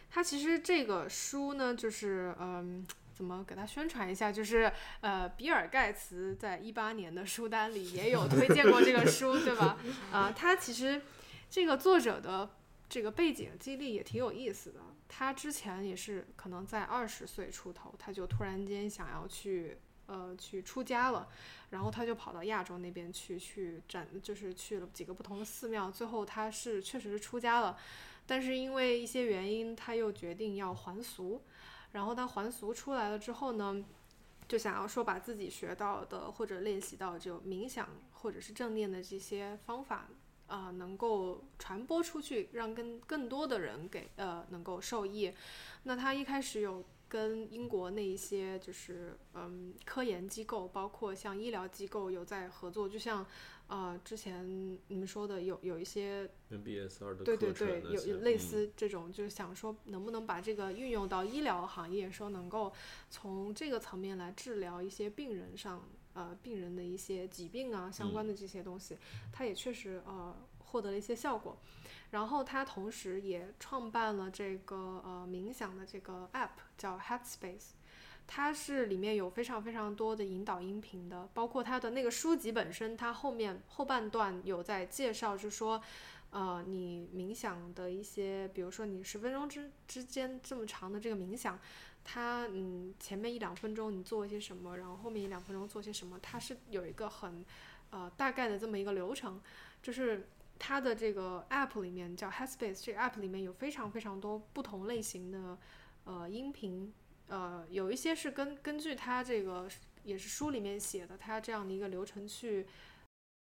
[0.09, 2.85] 他其实这个书呢，就是嗯。
[3.17, 4.31] 怎么给他宣传一下？
[4.31, 9.75] 就是呃，比尔盖茨在一八年的书单里也有推荐过这个书，对吧？
[10.11, 11.01] 啊，他其实
[11.49, 12.47] 这个作者的
[12.87, 14.81] 这个背景经历也挺有意思的。
[15.09, 21.27] 他之前也是可能在二十岁出头，他就突然间想要去呃去出家了，
[21.71, 27.75] 然后他就跑到亚洲那边去去展，就是去了几个不同的寺庙，最后他是确实是出家了，
[28.27, 31.41] 但是因为一些原因，他又决定要还俗。
[31.91, 33.83] 然后他还俗出来了之后呢，
[34.47, 40.07] 就想要说把自己学到的或者练习到就冥想或者是正念的这些方法
[40.47, 45.33] 啊，能够传播出去，让更更多的人给呃能够受益。
[45.83, 46.83] 那他一开始有。
[47.09, 53.25] 跟英国那一些就是嗯科研机构，包括像医疗机构有在合作，就像
[53.67, 62.73] 呃之前你们说的有有一些 MBS 二的对对对，有类似这种，就是想说能不能把这个运用到医疗行业，说能够
[63.09, 68.97] 从这个层面来治疗一些病人上呃病人的一些疾病啊相关的这些东西，
[69.31, 71.57] 它也确实呃获得了一些效果。
[72.11, 77.71] 然后他同时也创办了这个呃冥想的这个 app，叫 Headspace，
[78.25, 85.81] 它是里面有非常非常多的引导音频的，包括它的那个书籍本身，它后面后半段有在介绍，就是说，
[86.31, 91.59] 呃，你冥想的一些，比如说你十分钟之之间这么长的这个冥想，
[92.05, 97.45] 它嗯前面一两分钟你做一些什么，然后后面一两分钟做些什么，它是有一个很
[97.89, 99.41] 呃大概的这么一个流程，
[99.81, 100.29] 就是。
[100.59, 105.57] 它的这个 app 里面叫 Headspace，这个 app 里面有非常非常多不同类型的
[106.05, 106.93] 呃音频，
[107.27, 109.69] 呃有一些是根根据它这个
[110.03, 112.65] 也是书里面写的，它这样的一个流程去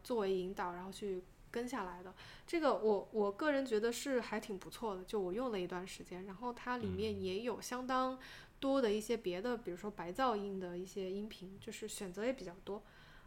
[0.03, 2.13] 作为引导，然后去跟下来的。
[2.45, 8.17] 这个我我个人觉得是还挺不错的，就我用了一段时间，然后它里面也有相当
[8.59, 12.81] 多的一些别的，比如说白噪音的一些音频，就是选择也比较多，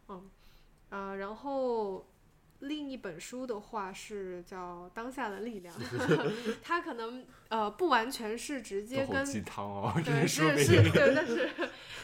[0.09, 0.31] 嗯
[0.91, 2.07] 啊，然后。
[2.61, 5.75] 另一本书的话是叫《当下的力量》
[6.63, 11.51] 它可能呃不完全是直接跟鸡汤哦，对 是是，对，但是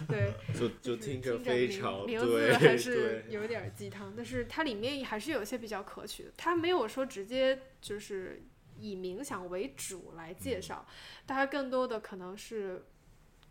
[0.08, 8.42] 对，就就听着非常名字还是有点鸡汤，但是它里面还是有一些比较可取的，它没有说直接就是
[8.78, 10.86] 以冥想为主来介绍，
[11.26, 12.86] 大家更多的可能是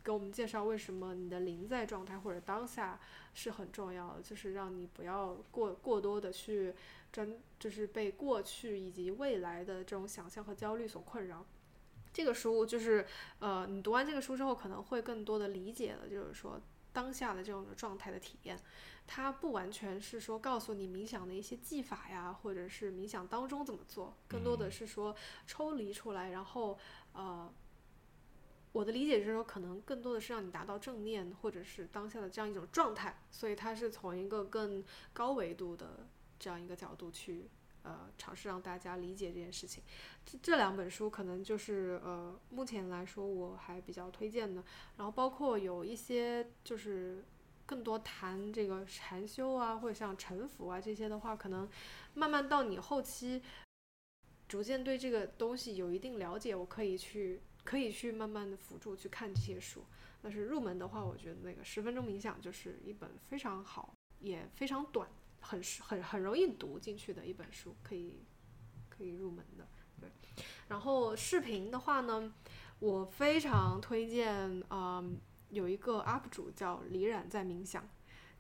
[0.04, 3.00] 给我们介绍为什么你的临在状态或者当下。
[3.36, 6.74] 是很重要的，就是让你不要过过多的去
[7.12, 11.46] 专，就是被过去以及未来的这种想象和焦虑所困扰。
[12.12, 13.06] 这个书就是，
[13.40, 16.60] 呃，你读完这个书之后，可能会更多的理解了，就是说
[16.92, 18.58] 当下的这种状态的体验，
[19.06, 25.16] 它不完全是说告诉你冥想的一些技法呀，或者是冥想当中怎么做，更多的是说
[25.46, 26.80] 抽离出来，然后
[27.14, 27.54] 呃。
[28.76, 36.06] 我的理解是说，可能更多的是让你达到正念或者是当下的这样一种状态，所以它是从一个更高维度的
[36.38, 37.50] 这样一个角度去
[37.84, 39.82] 呃尝试让大家理解这件事情。
[40.26, 44.62] 这这两本书可能就是呃目前来说我还比较推荐的，
[44.98, 47.24] 然后包括有一些就是
[47.66, 51.70] 更多谈这个禅修啊，或者像沉浮啊这些的话，可能
[52.14, 53.42] 慢慢到你后期
[54.50, 59.84] 逐渐对这个东西有一定了解，我可以去可以去慢慢的辅助去看这些书。
[60.22, 65.08] 但是入门的话，我觉得那个十分钟冥想就是一本非常好，也非常短，
[65.40, 68.24] 很很很容易读进去的一本书，可以
[68.90, 69.68] 可以入门的。
[70.02, 70.10] 对，
[70.68, 72.34] 然后视频的话呢，
[72.80, 75.16] 我非常推荐，嗯，
[75.50, 77.88] 有一个 UP 主叫李冉在冥想，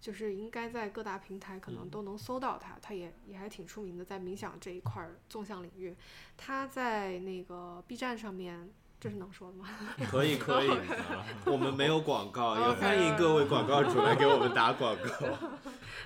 [0.01, 5.95] 就是应该在各大平台可能都能搜到他，他也也还挺出名的，在冥想这一块儿纵向领域，
[6.35, 8.73] 他在那个 B 站上面。
[8.99, 9.67] 这是能说的吗？
[10.09, 10.69] 可 以可以，
[11.45, 15.49] 我们没有广告，也欢迎各位广告主来给我们打广告。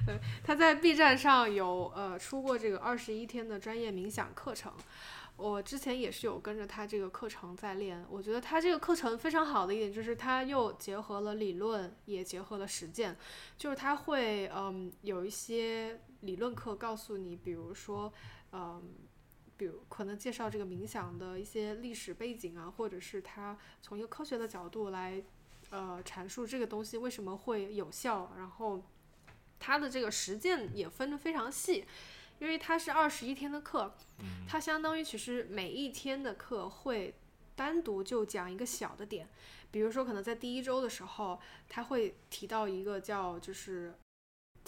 [0.05, 4.73] 对，他在 B 站上有呃出过这个二十一天的专业冥想课程，
[5.37, 8.05] 我之前也是有跟着他这个课程在练。
[8.09, 13.15] 我觉得他这个课程非常好的一点就是他又结合了理论，也结合了实践，
[13.57, 18.11] 就是他会嗯有一些理论课告诉你，比如说
[18.51, 18.81] 嗯。
[19.59, 25.21] 比如可能介绍这个冥想的一些历史背景啊，或者是他从一个科学的角度来，
[25.69, 28.81] 呃，阐述这个东西为什么会有效，然后
[29.59, 31.85] 它的这个实践也分得非常细，
[32.39, 33.93] 因为它是二十一天的课，
[34.47, 37.13] 它相当于其实每一天的课会
[37.53, 39.27] 单独就讲一个小的点，
[39.71, 41.37] 比如说可能在第一周的时候，
[41.67, 43.93] 他会提到一个叫就是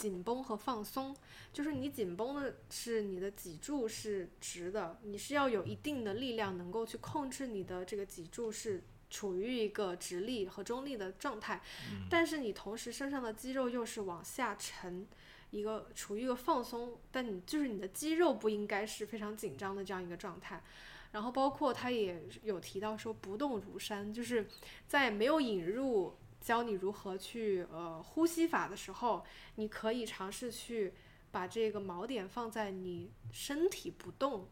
[0.02, 1.14] 紧绷和放松，
[1.52, 11.62] 就是你紧绷的是你的脊柱是直的，你是要有一定的力量能够去控制你的这个脊柱是处于一个直立和中立的状态，
[12.10, 15.06] 但是你同时身上的肌肉又是往下沉，
[15.50, 20.60] 一个处于一个放松，但你就是你的肌肉不应该是非常紧张的这样一个状态。
[21.12, 24.48] 然后包括他也有提到说不动如山，就是
[24.88, 29.24] 在没有引入教你如何去呃呼吸法的时候，
[29.54, 30.92] 你可以尝试去
[31.30, 34.48] 把这个锚点放在你身体不动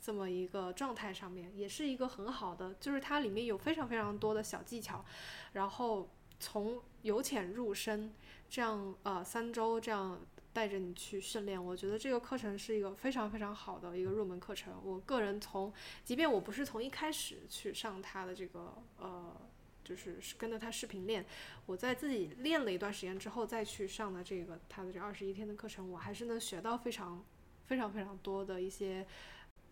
[0.00, 5.04] 这么一个状态上面，也是一个很好的，就是它里面有非常非常多的小技巧，
[5.52, 6.08] 然后
[6.40, 8.14] 从由浅入深，
[8.48, 10.18] 这样呃三周这样
[10.54, 14.72] 带着你去训练，我觉得这个课程是一个非常非常好的一个入门课程。
[14.82, 15.70] 我个人从，
[16.02, 19.36] 即便我不是从一开始去上它的这个呃。
[19.84, 21.24] 就是跟着他视频练，
[21.66, 27.22] 我在自己练了一段时间之后再去上的这个他的这二十一天的课程，我还是能学到非常
[27.66, 29.06] 非常非常多的一些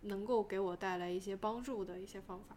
[0.01, 2.55] 能够给我带来一些帮助的一些方法，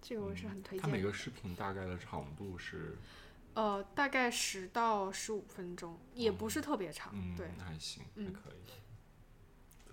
[0.00, 0.82] 这个我是很推荐的。
[0.82, 2.96] 它每个视频大概的长度是，
[3.54, 7.50] 呃，大概十到十五分钟，也不是特别长，嗯，对。
[7.58, 8.54] 那还行，还嗯可以。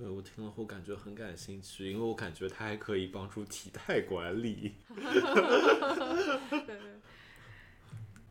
[0.03, 4.73] 对我听了后感觉很感兴趣，因为我感觉它还可以帮助体态管理。
[6.49, 6.77] 对 对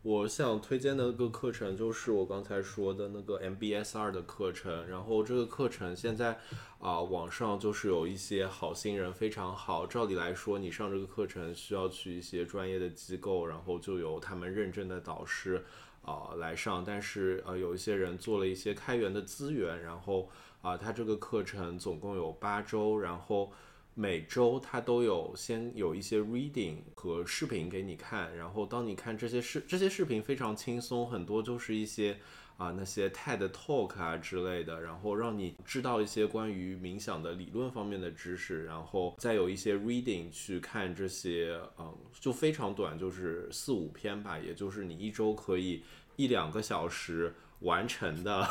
[0.03, 6.37] 我想推荐的一个课程就是我刚才说的那个 MBSR 的课程，然后这个课程现在
[6.77, 9.87] 啊、网上就是有一些好心人非常好。
[9.87, 15.65] 照理来说，你上这个课程需要去一些专业的机构，然后就由他们认证的导师
[16.03, 20.29] 啊、来上，但是呃有一些人做了一些开源的资源，然后
[20.63, 23.53] 啊、他这个课程总共有八周，然后。
[23.95, 32.17] 每周它都有先有一些 reading 和视频给你看，然后当你看这些视这些视频非常轻松，很多就是一些
[32.57, 45.83] 啊那些 TED Talk 啊之类的，然后让你知道一些关于冥想的理论方面的知识，然后再有一些 reading 去看这些，嗯，就非常短，就是四五篇吧，也就是你一周可以
[46.15, 48.47] 一两个小时完成的。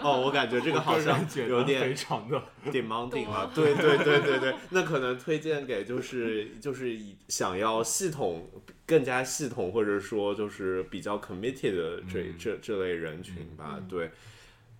[0.00, 8.50] 哦，我感觉这个好像有点非常的 demanding 了，对对对对对，那可能推荐给就是就是以想要系统
[8.86, 14.10] 更加系统或者说就是比较 committed 的这、嗯这这类人群吧，嗯对。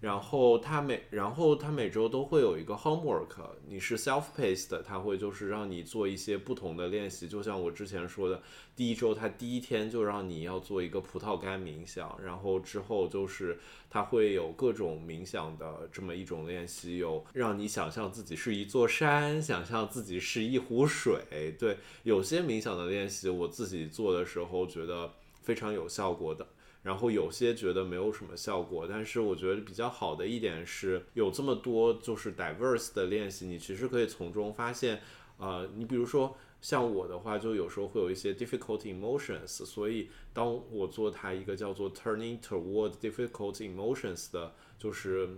[0.03, 3.37] 然后他每然后他每周都会有一个 homework，
[3.69, 8.43] 你是 self paced 的，他会就是让你做一些不同的练习，就像我之前说的，
[8.75, 21.55] 第一周他第一天就让你要做一个葡萄干冥想，然后之后就是它会有各种冥想的这么一种练习，有让你想象自己是一座山，想象自己是一壶水。
[21.57, 26.45] 对，有些冥想的练习我自己做的时候觉得非常有效果的。
[26.83, 35.01] 然后有些觉得没有什么效果，但是我觉得比较好的一点是有这么多就是 diverse 的练习，你其实可以从中发现，
[35.39, 45.29] 呃，你比如说像我的话，就有时候会有一些 difficult emotions，所以当我做它一个叫做 turning toward difficult emotions 的，就是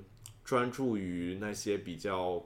[0.45, 2.43] 专注于那些比较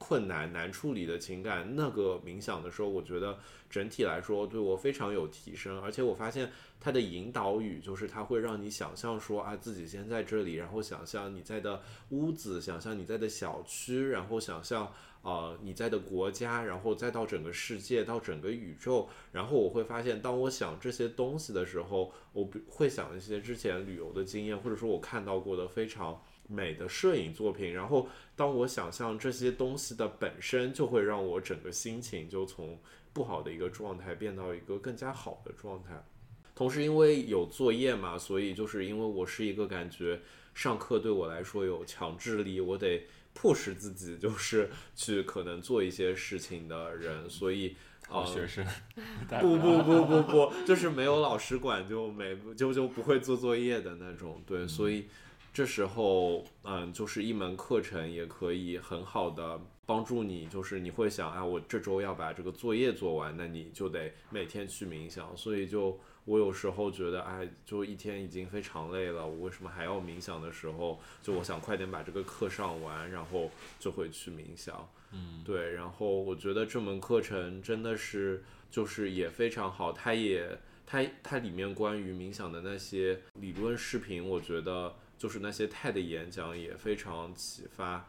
[0.00, 3.38] 困难难处理的情感，那个冥想的时候，我觉得
[3.68, 14.90] 整体来说对我非常有提升，而且我发现它的引导语就是它会让你想象说啊自己先在这里，然后想象你在的屋子，想象你在的小区，然后想象
[15.20, 26.22] 呃你在的国家，然后再到整个世界，到整个宇宙，然后我会发现，当我想这些东西的时候，我不会想一些之前旅游的经验，或者说我看到过的非常。
[26.50, 32.76] 美的摄影作品，然后当我想象这些东西的本身，就会让我整个心情就从
[33.12, 36.04] 不好的一个状态变到一个更加好的状态。
[36.54, 40.20] 同时，因为有作业嘛，所以就是因为我是一个感觉
[40.52, 47.76] 上课对我来说有强制力，我得迫使自己就是去可能做一些事情的人，所以
[48.08, 48.66] 好学生，
[49.40, 55.06] 不不不不不， 就是没有老师管就没就就不会做作业的那种，对，所以。
[55.52, 65.36] 这时候，嗯，就是一门课程也可以很好的帮助你，就是你会想，啊，我这周要把这个作业做完，那你就得每天去冥想。
[65.36, 74.88] 所以就我有时候觉得，哎，就一天已经非常累了，我为什么还要冥想的时候，就我想快点把这个课上完，然后就会去冥想。
[75.10, 75.72] 嗯，对。
[75.72, 84.94] 然后我觉得这门课程真的是，就是也非常好，它也它它里面关于冥想的那些理论视频，我觉得。
[85.20, 88.08] 就是那些泰的演讲也非常启发，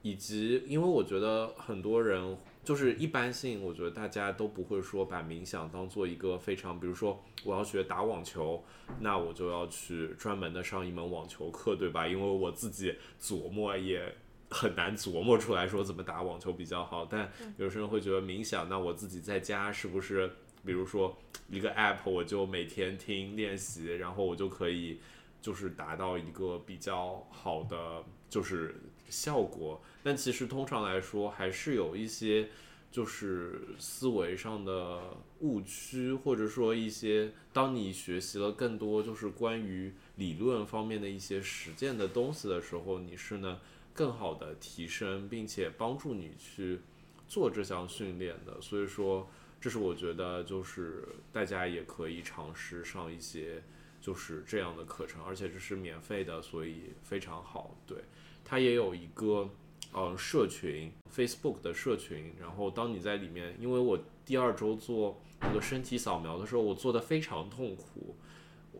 [0.00, 8.64] 以及因为我觉得很多人就是一般性，我觉得大家都不会说把冥想当做一个非常，比如说我要学打网球，
[9.00, 12.08] 那我就要去专门的上一门网球课，对吧？
[12.08, 14.10] 因为我自己琢磨也
[14.48, 17.04] 很难琢磨出来说怎么打网球比较好。
[17.04, 20.30] 但有些人会觉得冥想，那我自己在家是不是，
[20.64, 21.14] 比如说
[21.50, 24.98] 一个 app，我就每天听练习，然后我就可以。
[25.44, 28.74] 就是达到一个比较好的就是
[29.10, 32.48] 效果，但其实通常来说还是有一些
[32.90, 35.02] 就是思维上的
[35.40, 43.58] 误区，或者说一些当你学习了更多就是关于理论方面的一些实践的东西的时候，你是能
[43.92, 46.80] 更好的提升，并且帮助你去
[47.28, 48.58] 做这项训练的。
[48.62, 49.28] 所以说，
[49.60, 53.62] 这是我觉得就是大家也可以尝试上一些。
[54.04, 57.74] 就是这样的课程，而且这是免费的，所以非常好。
[57.86, 57.96] 对，
[58.44, 59.48] 它也有一个
[59.92, 62.34] 呃社群，Facebook 的社群。
[62.38, 68.14] 然后当你在里面，因为我第二周做那个身体扫描的时候，我做的非常痛苦。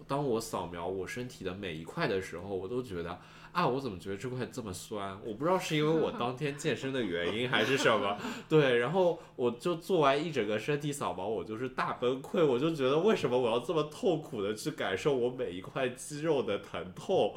[0.07, 3.19] 当我扫描我身体的每一块的时候，我都觉得。
[3.55, 5.17] 啊，我怎么觉得这块这么酸？
[5.25, 8.19] 我不知道是因为我 当天健身的原因还是什么。
[8.49, 12.45] 对，然后我就做完一整个身体扫描，我就是大崩溃。
[12.45, 17.33] 我就觉得为什么我要这么痛苦的去感受我每一块肌肉的疼痛？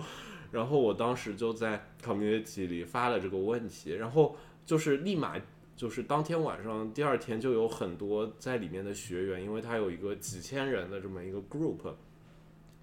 [0.51, 5.39] 然后我当时就在 community 里发了这个问题，然后就是立马
[5.75, 11.93] 就是当天晚上，第二天就有很多在里面的学员，因为他有一个几千人的这么一个 group。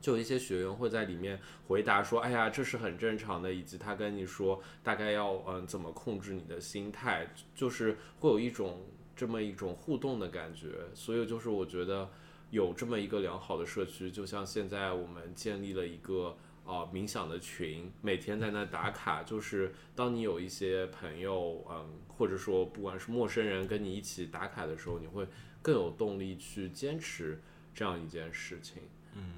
[0.04, 8.82] 就有一些学员会在里面回答说：“哎呀，这是很正常的。”以及他跟你说大概要嗯怎么控制你的心态，就是会有一种
[9.16, 10.72] 这么一种互动的感觉。
[10.92, 12.10] 所以就是我觉得
[12.50, 16.36] 有这么一个良好的社区，就像现在我们建立了一个
[16.66, 19.22] 啊冥想的群，每天在那打卡。
[19.22, 25.26] 就是当你有一些朋友嗯，或者说不管是陌生人跟你一起打卡的时候，你会
[25.62, 27.40] 更有动力去坚持
[27.74, 28.82] 这样一件事情。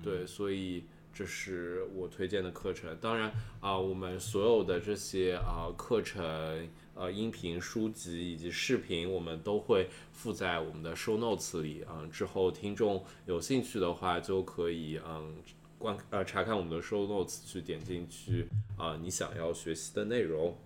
[0.02, 2.96] 对，所以这是我推荐的课程。
[3.00, 12.06] 当然啊，我们所有的这些啊课程、呃音频、书籍以及视频，我们都会附在我们的 show notes 里啊。
[12.12, 15.34] 之后听众有兴趣的话，就可以嗯
[15.78, 18.46] 观呃查看我们的 show notes，去点进去
[18.76, 20.56] 啊你想要学习的内容。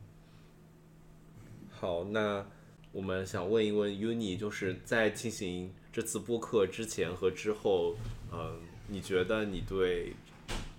[1.70, 2.44] 好，那
[2.93, 7.94] 我们想问一问 Uni，就是在进行这次播客之前和之后，
[8.32, 8.60] 嗯。
[8.92, 10.14] 你觉得你对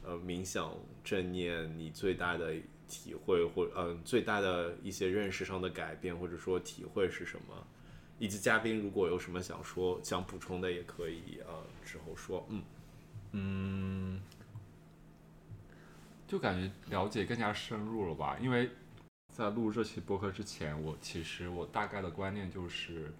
[0.03, 0.69] 呃冥想
[1.01, 2.53] 正念你最大的
[2.89, 7.65] 体会或嗯最大的一些认识上的改变或者说体会是什么？
[8.19, 12.61] 以及嘉宾如果有什么想说想补充的也可以呃之后说嗯
[13.31, 14.21] 嗯，
[16.27, 18.38] 就感觉了解更加深入了吧？
[18.41, 18.69] 因为
[19.33, 23.13] 在录这期播客之前，我其实我大概的观念就是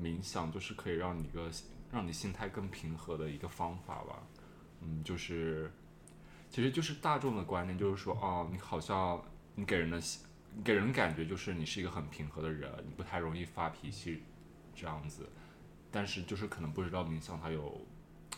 [0.00, 1.50] 冥想就是可以让你一个。
[1.92, 4.22] 让你心态更平和的一个方法吧，
[4.80, 5.70] 嗯，就是，
[6.48, 9.22] 其实就是大众的观念，就是说，哦，你好像
[9.54, 10.00] 你给人的，
[10.64, 14.22] 给人感觉就是你是一个很平和的人，你不太容易发脾气，
[14.74, 15.28] 这样子，
[15.90, 17.78] 但是就是可能不知道冥想它有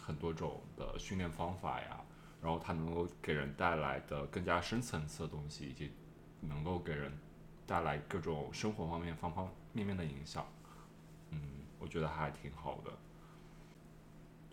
[0.00, 2.00] 很多种的训练方法呀，
[2.42, 5.92] 然后它能够给人带来的更加深层次的东西，以及
[6.40, 7.16] 能够给人
[7.66, 10.44] 带来各种生活方面方方面面的影响。
[11.30, 11.40] 嗯，
[11.78, 12.90] 我觉得还挺好的。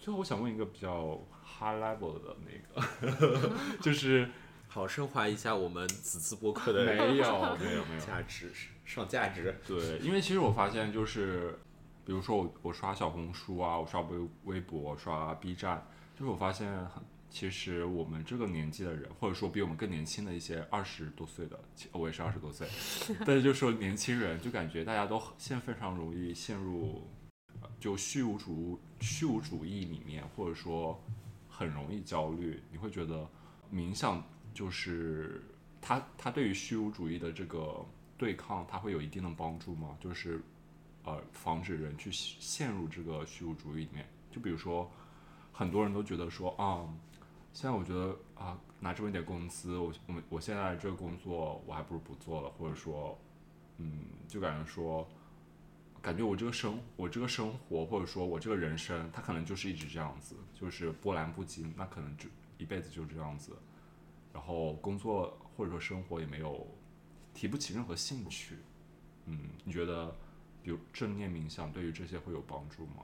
[0.01, 4.27] 最后，我想问一个比较 high level 的那个， 就是
[4.67, 8.51] 好升华一下我们此次播客的没有没有没有价值
[8.83, 9.55] 上价值。
[9.67, 11.59] 对，因为其实我发现就是，
[12.03, 15.85] 比如说我我刷小红书啊，我刷微微博，刷 B 站，
[16.17, 21.59] 就是我发现很，其实我们这个年纪的人，或者说比我们更年轻的一些二十多岁的，
[21.91, 22.67] 我也是二十多岁，
[23.23, 27.07] 但是就说年轻人，就感觉大家都现在非常容易陷入
[27.79, 30.99] 就虚无主虚无主义里面，或者说
[31.49, 32.61] 很容易焦虑。
[32.71, 33.27] 你会觉得
[33.73, 34.23] 冥想
[34.53, 35.43] 就是
[35.81, 37.85] 它它对于虚无主义的这个
[38.17, 39.97] 对抗，它会有一定的帮助吗？
[39.99, 40.41] 就是
[41.03, 44.07] 呃，防止人去陷入这个虚无主义里面。
[44.29, 44.89] 就比如说，
[45.51, 46.87] 很多人都觉得说啊，
[47.53, 53.17] 现在我觉得啊，拿这么一点工资，我我我现在这个工作我还不如不做了，或者说，
[53.77, 55.09] 嗯，就感觉说，
[56.01, 63.51] 感觉我这个生我这个生活或者说我这个人生，它可能就是一直这样子，就是波澜不惊，那可能就一辈子就这样子，
[64.33, 66.67] 然后工作或者说生活也没有
[67.33, 68.57] 提不起任何兴趣。
[69.25, 70.15] 嗯，你觉得，
[70.63, 73.03] 比如正念冥想对于这些会有帮助吗？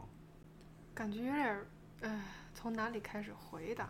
[0.96, 1.66] 感觉有点，
[2.02, 2.24] 哎，
[2.56, 3.90] 从哪里开始回答？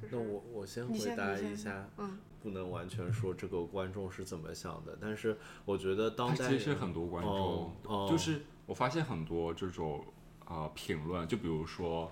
[0.00, 10.04] 就是那我我先回答一下，嗯，不能完全说这个观众是怎么想的，但是我觉得当代其实很多观众，哦哦就是我发现很多这种
[10.46, 12.10] 呃评论，就比如说，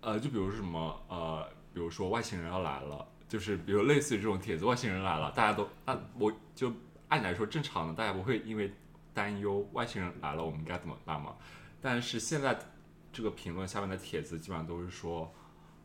[0.00, 6.72] 呃，就比如说什么呃，比如说外星人要来了，就是比如类似于这种帖子，外星人来了，大家都那我就
[7.08, 8.72] 按理来说正常的，大家不会因为
[9.14, 11.36] 担忧外星人来了我们该怎么办嘛？
[11.80, 12.58] 但是现在
[13.12, 15.32] 这个评论下面的帖子基本上都是说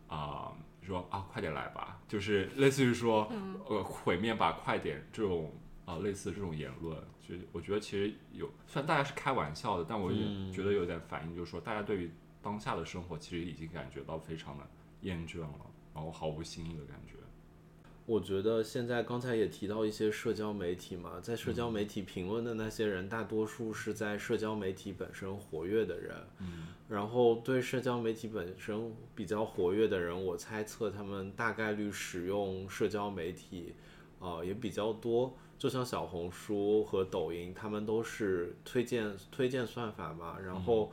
[0.08, 0.52] 啊、
[0.88, 3.32] 说啊快点来吧，就是类似于说、
[3.68, 5.06] 呃毁灭吧，快点。
[5.12, 5.54] 这种
[5.86, 10.52] 啊、类似这种言论，就我觉得其实有，虽然大家是开玩笑的，但我也嗯。
[10.54, 14.64] 觉得有点反应，就是说大家对于当下的生活其实已经感觉到非常的
[15.02, 15.50] 厌倦了，
[15.94, 17.14] 然后毫无新意的感觉。
[18.06, 26.16] 我觉得现在刚才也提到一些社交媒体嘛，在社交媒体评论的那些人，大多数是在社交媒体本身活跃的人。
[26.40, 33.74] 嗯然后对社交媒体本身比较活跃的人，我猜测他们大概率使用社交媒体，
[34.20, 35.34] 呃，也比较多。
[35.58, 40.92] 就像小红书和抖音，他们都是推荐推荐算法嘛，然后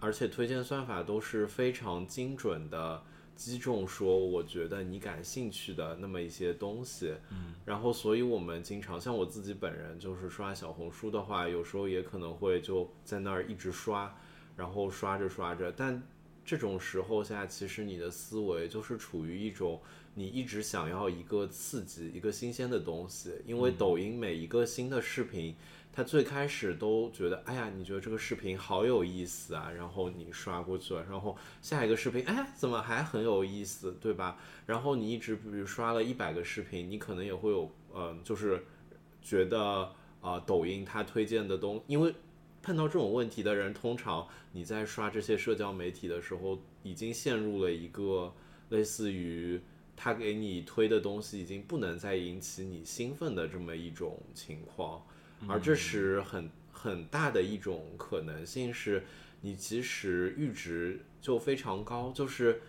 [0.00, 3.00] 而且推荐算法都是非常精准的
[3.36, 7.14] 击中说我觉得你感兴趣的那么一些东西。
[7.30, 14.12] 嗯，然后所以我们经常像我自己本人就是刷小红书的话，有时候也可能会就在那儿一直刷。
[14.56, 16.02] 然后刷着刷着，但
[16.44, 19.80] 这种时候下，其实你的思维就是处于一种
[20.14, 25.54] 你一直想要一个刺激、一个新鲜的东西，因为抖音每一个新的视频，
[25.92, 34.38] 它最开始都觉得，哎呀，你觉得这个视频好有意思啊，然后你刷过去了，然后下一个视频，哎，怎么还很有意思，对吧？
[34.66, 38.64] 然后你一直比如刷了一百个视频，你可能也会有，嗯、就是
[39.20, 39.60] 觉得
[40.20, 42.14] 啊、呃抖音它推荐的东，因为
[42.66, 48.34] 碰到这种问题的人，通常你在刷这些社交媒体的时候，已经陷入了一个
[48.70, 49.60] 类似于
[49.94, 55.00] 他给你推的东西已经不能再引起你兴奋的这么一种情况，
[55.46, 59.04] 而这时很很大的一种可能性是，
[59.42, 62.60] 你其实阈值就非常高，就是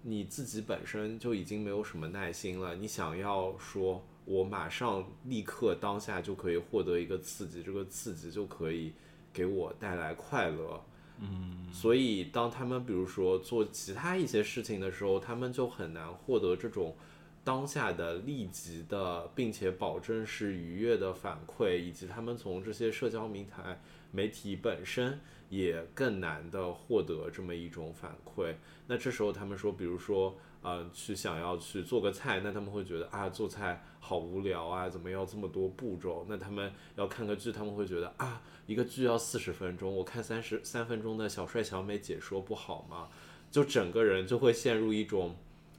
[0.00, 8.94] 你自己本身就已经没有什么耐心了，你想要说我马上立刻当下就可以获得一个刺激，这个刺激就可以
[9.34, 10.82] 给我带来快乐。
[11.20, 16.96] 嗯，所以当他们比如说做其他一些事情的时候，他们就很难获得这种
[17.44, 23.78] 当下的立即的，并且保证是愉悦的反馈，以及他们从这些社交平台
[24.10, 28.54] 媒体本身也更难的获得这么一种反馈。
[28.86, 36.24] 那这时候他们说，比如说，呃，去想要去做个菜，那他们会觉得啊，做菜好无聊啊，怎么要这么多步骤？
[36.26, 43.08] 那他们要看个剧，他们会觉得啊，一个剧要四十分钟，我看三十三分钟的小帅小美解说不好吗？
[43.50, 45.36] 就整个人就会陷入一种，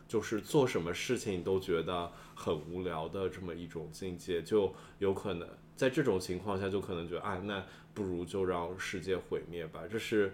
[0.07, 7.63] 就是做什么事情都觉得很无聊的这么一种境界，就有可能在这种情况下，就可能觉得啊，那
[7.93, 9.81] 不如就让世界毁灭吧。
[9.89, 10.33] 这是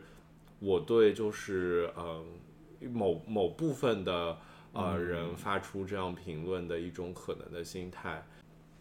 [0.60, 2.26] 我对就是嗯
[2.91, 4.38] 某某部分的
[4.73, 8.27] 呃人发出这样评论的一种可能的心态。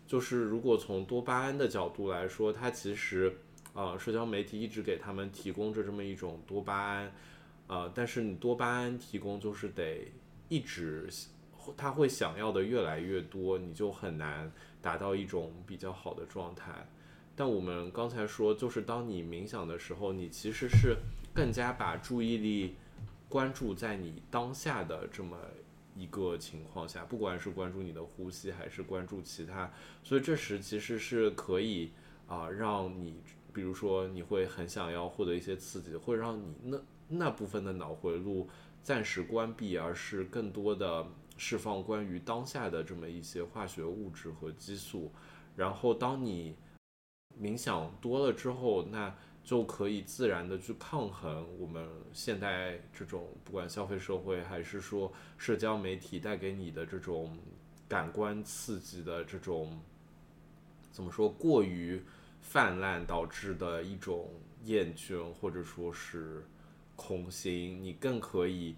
[0.07, 3.37] 就是如果从多巴胺的角度来说，它其实
[3.75, 7.12] 呃社交媒体一直给他们提供着这么一种多巴胺，
[7.69, 10.11] 呃，但是你多巴胺提供就是得
[10.51, 11.09] 一直
[11.77, 14.52] 他会想要的越来越多，你就很难
[14.82, 16.86] 达到一种比较好的状态。
[17.35, 20.97] 但我们刚才说，就是当你冥想的时候，你其实是
[21.32, 22.74] 更加把注意力
[23.28, 25.39] 关注在你当下的这么
[25.97, 29.72] 一个情况下，不管是关注你的呼吸，还是关注其他，
[30.02, 31.93] 所以这时其实是可以
[32.27, 33.22] 啊、让你，
[33.52, 38.48] 比如说你会很想要获得一些刺激，会让你那那部分的脑回路
[38.82, 45.12] 暂时关闭，而是更多的释放关于当下的这么一些化学物质和激素。
[45.57, 46.57] 然后当你
[47.40, 57.39] 冥想多了之后，那就可以自然的去抗衡我们现代这种不管消费社会还是说社交媒体带给你的这种
[57.89, 59.81] 感官刺激的这种
[60.93, 62.02] 怎么说过于
[62.43, 64.28] 泛滥导致的一种
[64.65, 66.44] 厌倦或者说是
[67.01, 68.77] 空心，你更可以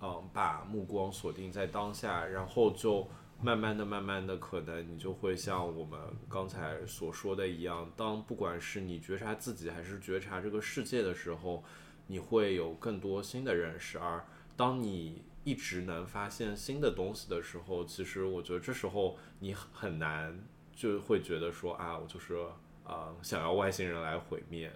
[0.00, 3.08] 嗯把目光锁定在当下，然后就
[3.40, 11.64] 慢慢的、慢慢的，可能你就会像我们刚才所说的一样，当不管是你觉察自己还是觉察这个世界的时候，
[12.08, 13.98] 你会有更多新的认识。
[13.98, 14.26] 而
[14.56, 22.36] 当你一直能发现新的东西的时候，其实我觉得这时候你很难就会觉得说啊，我就是
[22.84, 24.70] 啊、想要外星人来毁灭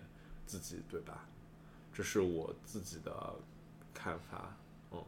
[0.47, 1.29] 自己，对吧？
[1.99, 3.35] 这是我自己的
[3.93, 4.55] 看法。
[4.93, 5.05] 嗯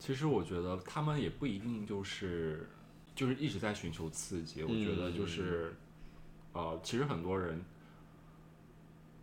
[0.00, 2.68] 其实我觉得他们也不一定就是
[3.14, 5.74] 就是一直在寻求刺激，我觉得就是、
[6.52, 7.64] 呃，其实很多人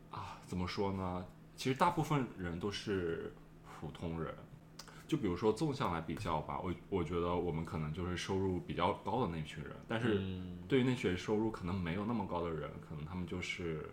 [0.10, 1.26] 啊，怎么说呢？
[1.58, 3.34] 其实大部分人都是
[3.80, 4.34] 普通人。
[5.08, 13.92] 就比如说纵向来比较吧，我我觉得我们可能就是收入比较高的那群人，但是嗯对于那群收入可能没有那么高的人，可能他们就是，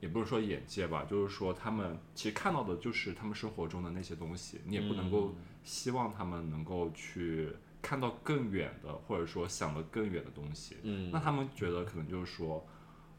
[0.00, 5.34] 也不是说眼界吧，就是说他们其实看到的就是他们生活中的那些东西，你也不能够
[5.64, 7.50] 希望他们能够去
[7.82, 10.76] 看到更远的，或者说想得更远的东西。
[10.82, 12.64] 嗯那他们觉得可能就是说，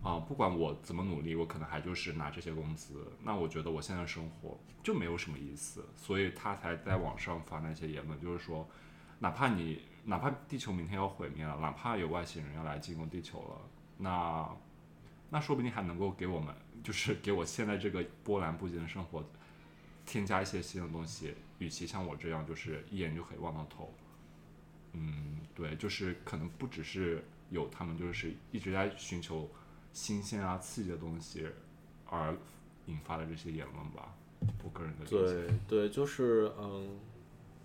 [0.01, 3.05] 啊、不管我怎么努力，我可能还就是拿这些工资。
[3.23, 8.65] 那我觉得我现在生活就没有什么意思，所以他才在网上发那些言论，就是说，
[9.19, 13.61] 哪怕你哪怕地球明天要毁灭了，哪怕有外星人要来进攻地球了，
[13.97, 14.49] 那
[15.29, 16.53] 那说不定还能够给我们，
[16.83, 19.23] 就是给我现在这个波澜不惊的生活
[20.05, 21.35] 添加一些新的东西。
[21.59, 23.93] 与其像我这样，就是一眼就可以望到头。
[24.93, 29.49] 嗯，对，就是可能不只是有他们，就是一直在寻求
[29.91, 31.45] 新鲜啊、刺激的东西
[32.05, 32.35] 而
[32.85, 34.15] 引发的这些言论吧。
[34.63, 35.17] 我个人的理解。
[35.17, 36.97] 对对，就是嗯，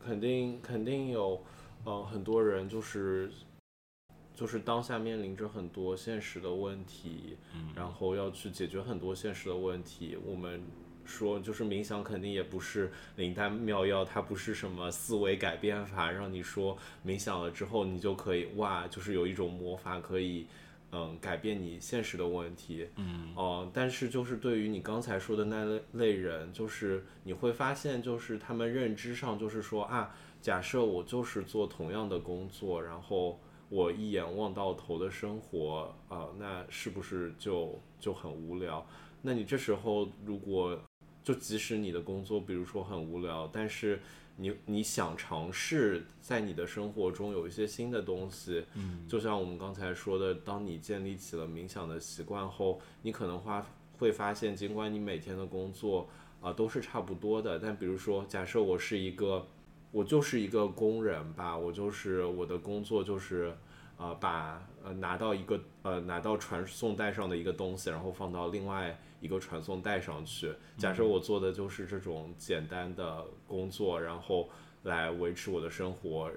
[0.05, 1.41] 肯定肯定有，
[1.87, 3.31] 嗯，很多人就是
[4.35, 10.19] 就是当下面临着很多现实的问题，嗯，然后要去解决很多现实的问题。
[10.25, 10.63] 我们
[11.05, 20.47] 说，就是冥想肯定也不是灵丹妙药，它不是什么思维改变法，让你说冥想了之后你就可以哇，就是有一种魔法可以。
[20.97, 33.41] 嗯，改变你现实的问题，嗯哦、但是就是对于你刚才说的那类类人，就是你会发现，就是他们认知上就是说啊，假设我就是做同样的工作，然后
[33.75, 38.87] 我一眼望到头的生活，啊、那是不是就就很无聊？
[39.21, 40.81] 那你这时候如果
[41.25, 44.01] 就即使你的工作，比如说很无聊，但是
[44.37, 53.67] 你你想尝试在你的生活中有一些新的东西，嗯，就像我们刚才说的，当你建立起了冥想的习惯后，你可能发
[53.99, 56.09] 会发现，尽管你每天的工作
[56.41, 59.45] 啊、都是差不多的，但比如说，假设我是一个，
[59.91, 63.53] 我就是一个工人吧，我就是我的工作就是。
[63.97, 70.53] 呃，把呃拿到一个呃拿到传送带上的一个东西，然后放到另外一个传送带上去。
[70.77, 74.49] 假设我做的就是这种简单的工作，然后
[74.83, 76.31] 来维持我的生活，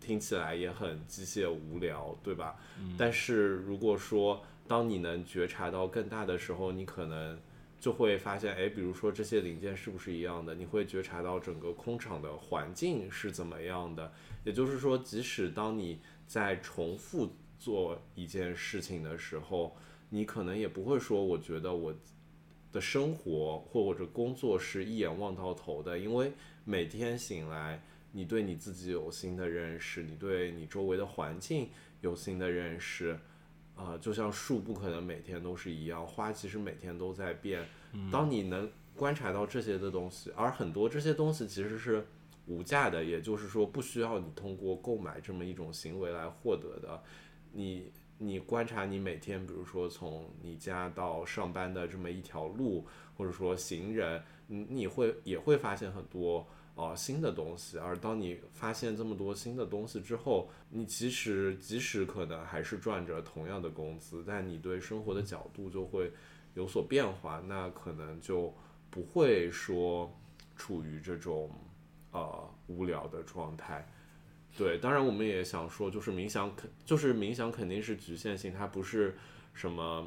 [0.00, 2.56] 听起来也很机械无聊，对吧？
[2.98, 7.38] 但是如果说当你能觉察到更大的时候，你可能
[7.78, 10.54] 就会发现，哎，比如说这些零件是不是一样的？
[10.54, 14.12] 你会觉察到整个空场的环境是怎么样的。
[14.44, 19.76] 也就是说，即使当你在重复做一件事情的时候，
[20.10, 21.94] 你可能也不会说，我觉得我
[22.72, 26.32] 的生活或者工作是一眼望到头的，因为
[26.64, 27.82] 每天醒来，
[28.12, 31.70] 你对你自己有新的认识，你对你周围的环境
[32.00, 33.18] 有新的认识。
[33.76, 37.62] 啊、就像树不可能每天都是一样，花其实每天都在变。
[38.10, 42.06] 当你能观察到这些的东西，而很多这些东西其实是
[42.46, 47.02] 无价的，也就是说不需要你通过购买这么一种行为来获得的。
[47.52, 52.86] 你你观察你每天，比如说从你家到上班的这么一条路，
[53.16, 66.12] 或者说行人，你你会也会发现很多哦，新的东西，而当你发现这么多新的东西之后，你其实即使可能还是赚着同样的工资，但你对生活的角度就会
[66.54, 68.54] 有所变化，那可能就
[68.90, 70.14] 不会说
[70.54, 71.50] 处于这种
[72.16, 73.86] 呃无聊的状态。
[74.56, 79.16] 对，当然我们也想说，就是冥想肯就是冥想肯定是局限性，它不是
[79.52, 80.06] 什么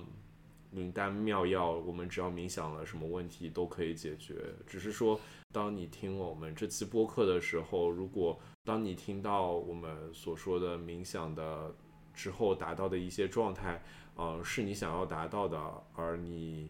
[0.71, 5.19] 灵丹妙药，我们只要冥想了，什么问题都可以解决，只是说。
[5.51, 11.73] 当你听我们这期播客的时候，如果当你听到我们所说的冥想的
[12.13, 13.81] 之后达到的一些状态，
[14.15, 15.57] 呃，是你想要达到的，
[15.95, 16.69] 而你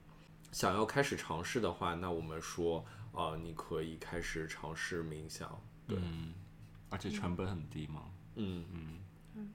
[0.54, 2.86] 想要开始尝试的话，那我们说，
[3.20, 5.62] 呃，你可以开始尝试冥想。
[5.86, 5.98] 对，
[6.90, 8.06] 而且成本很低嘛。
[8.36, 9.00] 嗯嗯
[9.36, 9.54] 嗯，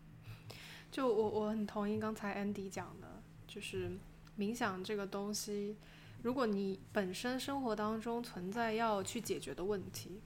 [0.91, 3.91] 就我我很同意刚才 Andy 讲的，就是
[4.39, 5.77] 冥想这个东西。
[6.23, 10.21] 如果你本身生活当中存在要去解决的问题，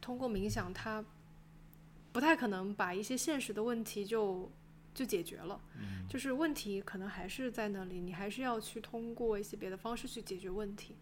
[0.00, 1.04] 通过冥想，它
[2.10, 4.50] 不太可能把一些现实的问题就
[4.92, 5.60] 就解决了。
[5.78, 10.96] 嗯，就是问题可能还是在那里，你还是要去通过一些别的方式去解决问题。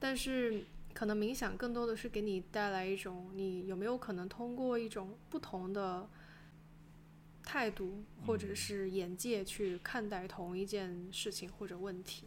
[0.00, 0.64] 但是，
[0.98, 6.10] 可能冥想更多的是给你带来一种，你有没有可能通过一种不同的
[7.44, 12.24] 态度或者是眼界去看待同一件事情或者问题。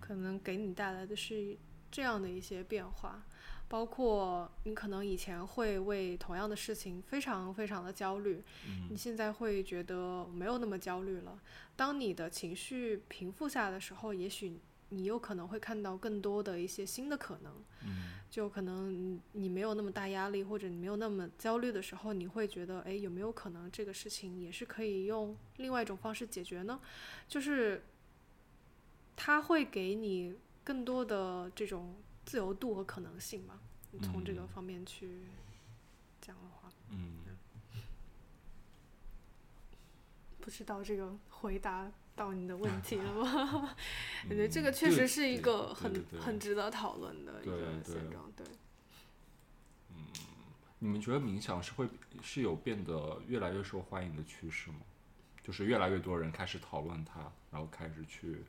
[0.00, 1.56] 可能给你带来的是
[1.88, 3.24] 这样的一些变化，
[3.68, 8.42] 包括你可能以前会为同样的事情非常非常的焦虑，
[8.90, 11.40] 你现在会觉得没有那么焦虑了。
[11.76, 14.58] 当你的情绪平复下来的时候，也许
[14.90, 17.52] 你有可能会看到更多的一些新的可能。
[18.30, 26.80] 就可能你没有那么大压力，或者你没有那么焦虑的时候，你会觉得，哎，有没有可能这个事情也是可以用另外一种方式解决呢？
[27.28, 27.82] 就是。
[29.16, 30.34] 它会给你
[30.64, 31.94] 更多的这种
[32.24, 33.60] 自由度和可能性嘛？
[34.02, 35.20] 从这个方面去
[36.20, 37.18] 讲的话，嗯，
[40.40, 43.76] 不知道这个回答到你的问题了吗？
[44.26, 48.32] 感觉这个确实是一个很很值得讨论的一个现状。
[48.34, 48.46] 对，
[49.90, 49.96] 嗯，
[50.78, 51.86] 你们觉得冥想是会
[52.22, 54.78] 是有变得越来越受欢迎的趋势吗？
[55.42, 58.42] 就是越来越多人开始讨论它，然后开始去。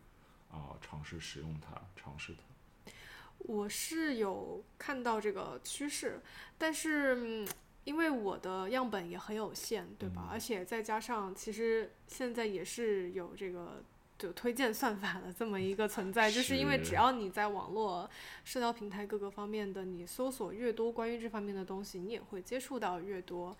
[0.51, 2.93] 啊，尝试使用它，尝试它。
[3.39, 6.21] 我是有看到这个趋势，
[6.57, 7.45] 但是
[7.85, 10.27] 因为我的样本也很有限，对吧？
[10.29, 13.81] 而且再加上，其实现在也是有这个。
[14.17, 18.09] 就推荐算法的这么一个存在，就是因为只要你在网络
[18.45, 23.53] 社交平台各个方面的你搜索越多关于这方面的东西，你也会接触到越多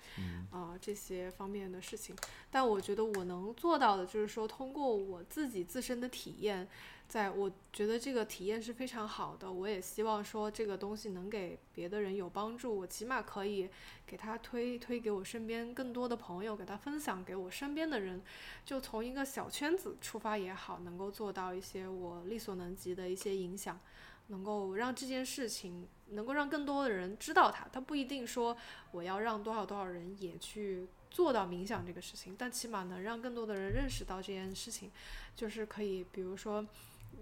[0.52, 2.16] 啊这些方面的事情。
[2.50, 6.66] 但我觉得我能做到的就是说，通过我自己自身的体验。
[7.08, 13.70] 在我觉得这个体验是非常好的，我也希望说这个东西能给别的人有帮助，我起码可以
[14.06, 18.22] 给他推推给我身边更多的朋友，给他分享给我身边的人，
[18.66, 23.80] 就从一个小圈子出发也好，能够做到一些我力所能及的一些影响，
[24.28, 28.58] 能够让这件事情能够让更多的人知道它，它不一定说
[28.92, 34.92] 我要让多少多少人也去做到冥想这个事情，但起码能让更多的人认识到这件事情，
[35.36, 36.66] 就是可以，比如说。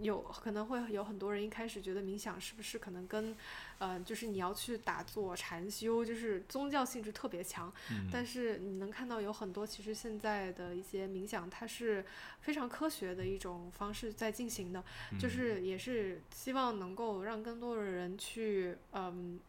[0.01, 3.35] 有可能会有很多人一开始觉得冥想是不是可能跟，
[3.79, 7.71] 呃，就是你要去打坐禅修，就是宗教性质特别强。
[8.11, 12.05] 但是你能看到有很多其实现在的一些冥想，它是
[12.41, 14.83] 非常科学的一种方式在进行的，
[15.19, 19.39] 就是也是希望能够让更多的人去嗯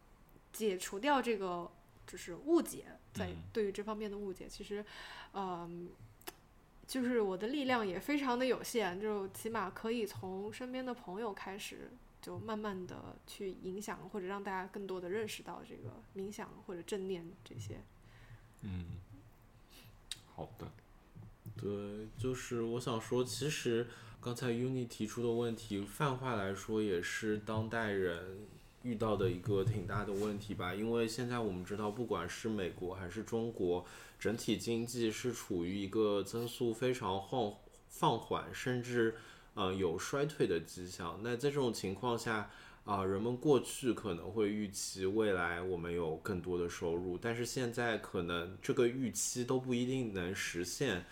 [0.53, 1.69] 解除掉这个
[2.05, 4.85] 就是误解，在对于这方面的误解，其实
[5.33, 5.89] 嗯。
[6.87, 11.89] 就是我的力量也非常的有限，就起码可以从身边的朋友开始，
[12.21, 17.81] 就慢慢的去影响或者让大家更多的认识到这个冥想或者正念这些。
[18.61, 18.85] 嗯，
[20.35, 20.71] 好的。
[21.57, 23.87] 对，就是我想说，其实
[24.21, 28.45] 刚才 Uni 提出的问题，泛化来说也是当代人
[28.83, 33.83] 遇到的一个挺大的问题吧，因为现在我们知道，不管是美国还是中国。
[34.25, 37.53] 整体经济是处于一个增速非常放
[37.87, 39.13] 放缓，甚至
[39.53, 41.19] 呃有衰退的迹象。
[41.21, 42.49] 那在这种情况下，
[42.85, 51.05] 啊，人们过去可能会预期未来我们有更多的收入，但是现在可能这个预期都不一定能实现。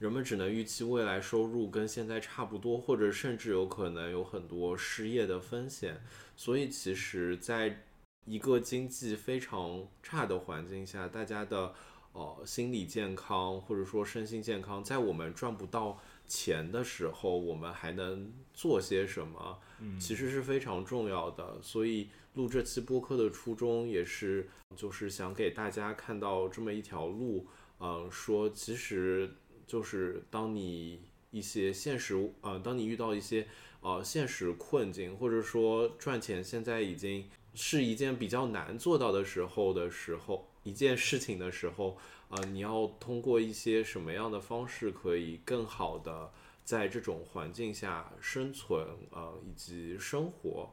[0.00, 6.02] 人们只能预期未来收入跟现在差不多，或者甚至有可能有很多失业的风险。
[6.34, 7.84] 所以，其实在
[8.24, 11.72] 一个经济非常差的环境下，大家的。
[12.18, 15.96] 哦，心理健康或者说身心健康，在我们赚不到
[16.26, 19.60] 钱的时候，我们还能做些什么？
[20.00, 21.62] 其实是非常重要的。
[21.62, 27.46] 所以，录这期播客的初衷也是，就是想给大家看到这么一条路，
[27.78, 29.32] 嗯，说其实
[29.64, 31.00] 就是当你
[31.30, 33.46] 一些现实，呃，当你遇到一些
[33.80, 41.96] 呃现实困境，或者说赚钱现在已经是一件比较难做到的时候的时候，一件事情的时候，
[42.28, 46.30] 呃，你要通过一些什么样的方式可以更好的
[46.62, 50.70] 在这种环境下生存，呃，以及生活，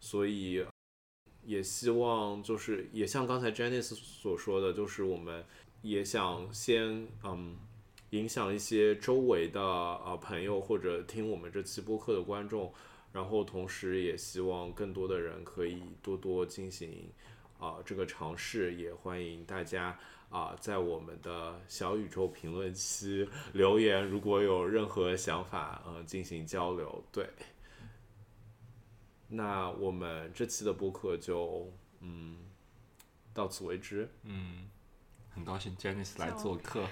[0.00, 0.64] 所以
[1.44, 5.44] 也希望就是也像刚才 Janice 所说的，就是我们
[5.82, 7.56] 也想先嗯
[8.10, 12.72] 影响一些周围的呃朋友或者听我们这期播客的观众，
[13.12, 17.10] 然后同时也希望更多的人可以多多进行
[17.58, 19.98] 啊、这个尝试，也欢迎大家
[20.28, 27.04] 啊、在我们的小宇宙评论区留言，如果有任何想法，嗯、进行交流。
[27.12, 27.28] 对，
[29.28, 32.38] 那我们这期的播客就嗯
[33.32, 34.08] 到此为止。
[34.22, 34.68] 嗯，
[35.30, 36.86] 很高兴 Janice 来做客，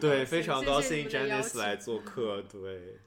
[0.00, 2.42] 对，非常高兴 Janice 来做客。
[2.42, 2.98] 对。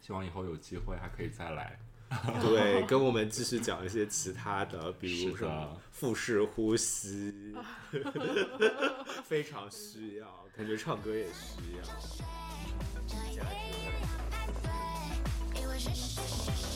[0.00, 1.80] 希望以后有机会还可以再来。
[2.40, 7.34] 对，跟我们继续讲一些其他的，比如什么腹式呼吸，
[9.24, 10.26] 非常需要，
[10.56, 11.82] 感觉唱歌也需要。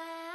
[0.00, 0.29] mama.